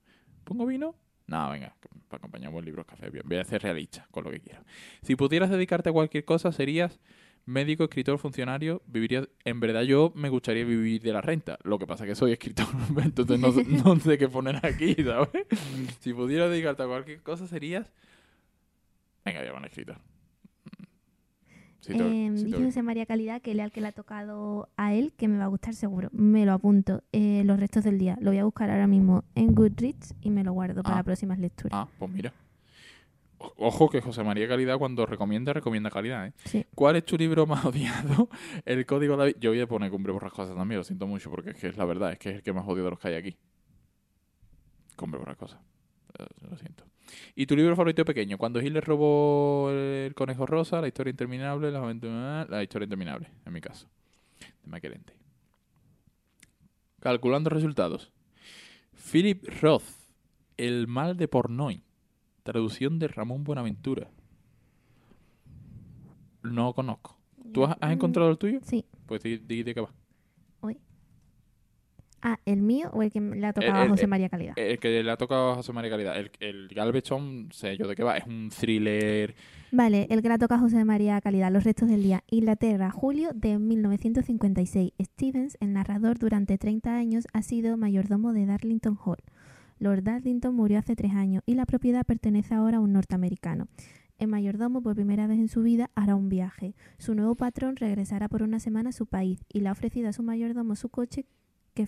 [0.43, 0.95] ¿Pongo vino?
[1.31, 1.73] No, venga,
[2.09, 3.09] para acompañar un buen libro, café.
[3.09, 4.59] Bien, Voy a ser realista con lo que quiero.
[5.01, 6.99] Si pudieras dedicarte a cualquier cosa, serías
[7.45, 9.29] médico, escritor, funcionario, viviría...
[9.45, 11.57] En verdad yo me gustaría vivir de la renta.
[11.63, 12.67] Lo que pasa es que soy escritor,
[13.01, 15.29] entonces no, no sé qué poner aquí, ¿sabes?
[16.01, 17.89] Si pudieras dedicarte a cualquier cosa, serías...
[19.23, 20.10] Venga, voy a poner escritor.
[21.87, 25.13] Eh, dice tengo- José María Calidad que lea el que le ha tocado a él,
[25.17, 26.09] que me va a gustar seguro.
[26.11, 27.03] Me lo apunto.
[27.11, 28.17] Eh, los restos del día.
[28.21, 31.03] Lo voy a buscar ahora mismo en Goodreads y me lo guardo para Ah.
[31.03, 31.71] próximas lecturas.
[31.73, 32.33] Ah, pues mira.
[33.57, 36.33] Ojo que José María Calidad cuando recomienda, recomienda calidad, ¿eh?
[36.45, 36.63] Sí.
[36.75, 38.29] ¿Cuál es tu libro más odiado?
[38.65, 39.37] El Código David.
[39.39, 41.85] Yo voy a poner Cumbre Borrascosa también, lo siento mucho, porque es que es la
[41.85, 43.35] verdad, es que es el que más odio de los que hay aquí.
[44.95, 45.59] Cumbre Borrascosa.
[46.19, 46.83] Eh, Lo siento.
[47.35, 48.37] ¿Y tu libro favorito pequeño?
[48.37, 53.53] Cuando Hitler robó el conejo rosa, la historia interminable, las aventuras- la historia interminable, en
[53.53, 53.87] mi caso.
[54.63, 55.13] De Maquelente.
[56.99, 58.11] Calculando resultados.
[59.11, 59.83] Philip Roth,
[60.57, 61.81] El mal de Pornoy.
[62.43, 64.07] Traducción de Ramón Buenaventura.
[66.43, 67.17] No conozco.
[67.53, 68.59] ¿Tú has, has Mm, encontrado el tuyo?
[68.63, 68.85] Sí.
[69.05, 69.91] Pues di, di qué va.
[72.23, 74.53] Ah, ¿el mío o el que le ha tocado El- a José el- María Calidad?
[74.57, 76.17] El que le ha tocado a José María Calidad.
[76.17, 79.33] El, el Galveston, sé yo de qué va, es un thriller.
[79.71, 82.23] Vale, el que le ha tocado a José María Calidad, Los restos del día.
[82.29, 84.91] Inglaterra, julio de 1956.
[85.01, 89.17] Stevens, el narrador durante 30 años, ha sido mayordomo de Darlington Hall.
[89.79, 93.67] Lord Darlington murió hace tres años y la propiedad pertenece ahora a un norteamericano.
[94.19, 96.75] El mayordomo, por primera vez en su vida, hará un viaje.
[96.99, 100.13] Su nuevo patrón regresará por una semana a su país y le ha ofrecido a
[100.13, 101.25] su mayordomo su coche
[101.73, 101.87] que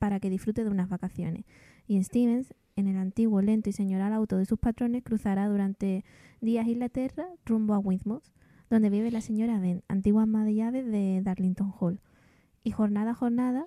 [0.00, 1.44] para que disfrute de unas vacaciones.
[1.86, 6.04] Y Stevens, en el antiguo, lento y señoral auto de sus patrones, cruzará durante
[6.40, 8.24] días Inglaterra rumbo a Weymouth,
[8.70, 12.00] donde vive la señora Ben, antigua ama de llaves de Darlington Hall.
[12.64, 13.66] Y jornada a jornada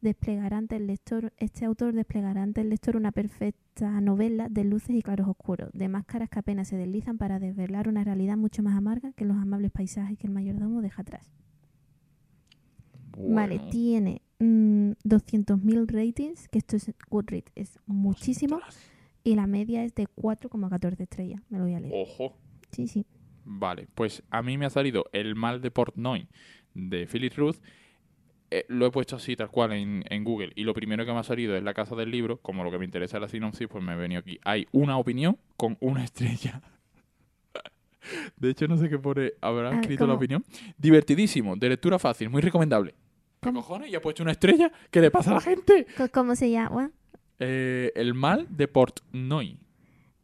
[0.00, 4.96] desplegará ante el lector, este autor desplegará ante el lector una perfecta novela de luces
[4.96, 8.76] y claros oscuros, de máscaras que apenas se deslizan para desvelar una realidad mucho más
[8.76, 11.30] amarga que los amables paisajes que el mayordomo deja atrás.
[13.16, 18.78] Vale, tiene mm, 200.000 ratings, que esto es Goodreads, es muchísimo, ostras,
[19.24, 21.40] y la media es de 4,14 estrellas.
[21.48, 21.94] Me lo voy a leer.
[21.94, 22.36] Ojo.
[22.70, 23.06] Sí, sí.
[23.44, 26.28] Vale, pues a mí me ha salido El mal de Portnoy
[26.74, 27.56] de Philip Ruth.
[28.50, 30.52] Eh, lo he puesto así, tal cual, en, en Google.
[30.54, 32.36] Y lo primero que me ha salido es la casa del libro.
[32.38, 34.38] Como lo que me interesa es la sinopsis, pues me he venido aquí.
[34.44, 36.60] Hay una opinión con una estrella.
[38.36, 39.32] De hecho, no sé qué pone.
[39.40, 40.44] ¿Habrá escrito la opinión?
[40.76, 42.94] Divertidísimo, de lectura fácil, muy recomendable.
[43.42, 43.90] ¿Qué cojones?
[43.90, 44.70] ¿Y ha puesto una estrella?
[44.90, 45.84] ¿Qué le pasa a la gente?
[46.12, 46.92] ¿Cómo se llama?
[47.40, 49.58] Eh, el mal de Portnoy,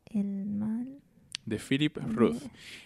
[0.06, 1.00] El mal.
[1.44, 2.42] de Philip Ruth.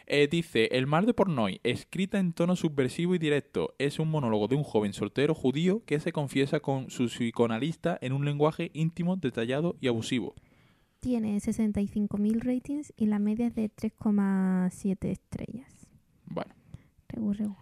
[0.07, 4.49] Eh, dice, El mar de Pornoy, escrita en tono subversivo y directo, es un monólogo
[4.49, 9.17] de un joven soltero judío que se confiesa con su psicoanalista en un lenguaje íntimo,
[9.17, 10.35] detallado y abusivo.
[11.01, 15.71] Tiene 65.000 ratings y la media es de 3,7 estrellas.
[16.25, 16.55] Bueno,
[17.09, 17.57] Regu, regu.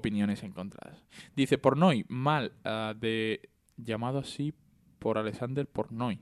[0.00, 1.04] Opiniones encontradas.
[1.36, 3.48] Dice, Pornoy, mal ah, de...
[3.76, 4.52] llamado así
[4.98, 6.20] por Alexander Pornoy.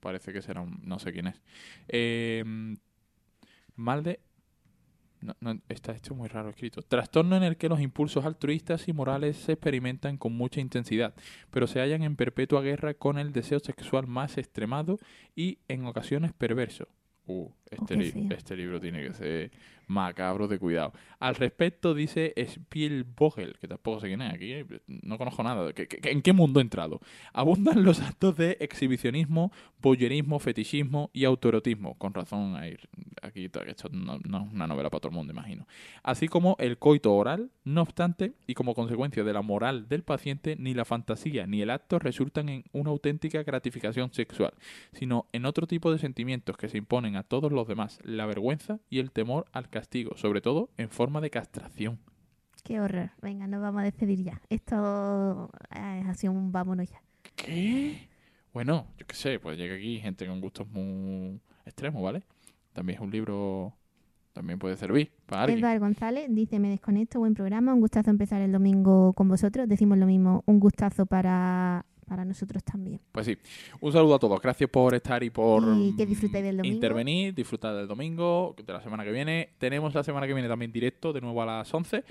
[0.00, 0.80] Parece que será un...
[0.82, 1.42] no sé quién es.
[1.88, 2.44] Eh,
[3.76, 4.20] mal de...
[5.20, 6.82] No, no, está esto muy raro escrito.
[6.82, 11.14] Trastorno en el que los impulsos altruistas y morales se experimentan con mucha intensidad,
[11.50, 14.98] pero se hallan en perpetua guerra con el deseo sexual más extremado
[15.34, 16.88] y en ocasiones perverso.
[17.26, 19.50] Uh, este, li- este libro tiene que ser
[19.86, 20.92] macabro de cuidado.
[21.18, 25.72] Al respecto dice Spielvogel, que tampoco sé quién es aquí, eh, no conozco nada.
[25.72, 27.00] ¿Qué- qué- ¿En qué mundo he entrado?
[27.32, 29.52] Abundan los actos de exhibicionismo,
[29.82, 31.94] voyerismo, fetichismo y autoerotismo.
[31.98, 32.76] Con razón, hay-
[33.22, 35.66] aquí to- esto no, no es una novela para todo el mundo, imagino.
[36.02, 40.56] Así como el coito oral, no obstante, y como consecuencia de la moral del paciente,
[40.58, 44.54] ni la fantasía ni el acto resultan en una auténtica gratificación sexual,
[44.92, 48.80] sino en otro tipo de sentimientos que se imponen a todos los demás, la vergüenza
[48.90, 51.98] y el temor al castigo, sobre todo en forma de castración.
[52.62, 53.10] Qué horror.
[53.20, 54.40] Venga, nos vamos a despedir ya.
[54.48, 57.02] Esto eh, ha sido un vámonos ya.
[57.36, 58.08] ¿Qué?
[58.54, 62.22] Bueno, yo qué sé, pues llega aquí gente con gustos muy extremos, ¿vale?
[62.72, 63.74] También es un libro,
[64.32, 65.58] también puede servir para alguien.
[65.58, 69.68] Edvard González dice, me desconecto, buen programa, un gustazo empezar el domingo con vosotros.
[69.68, 73.00] Decimos lo mismo, un gustazo para, para nosotros también.
[73.12, 73.36] Pues sí,
[73.80, 74.40] un saludo a todos.
[74.40, 76.74] Gracias por estar y por Y que disfrutéis del domingo.
[76.74, 79.50] intervenir, disfrutar del domingo, de la semana que viene.
[79.58, 82.04] Tenemos la semana que viene también directo, de nuevo a las 11.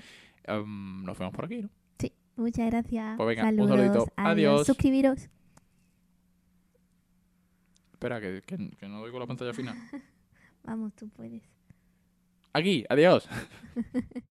[0.44, 1.70] Em, nos vemos por aquí, ¿no?
[1.98, 3.16] Sí, muchas gracias.
[3.16, 3.70] Pues venga, un Saludos.
[3.70, 4.12] saludito.
[4.16, 4.66] Adiós.
[4.66, 5.28] Suscribiros.
[7.92, 9.76] Espera, que, que, que no doy con la pantalla final.
[10.64, 11.42] Vamos, tú puedes.
[12.52, 13.28] Aquí, adiós.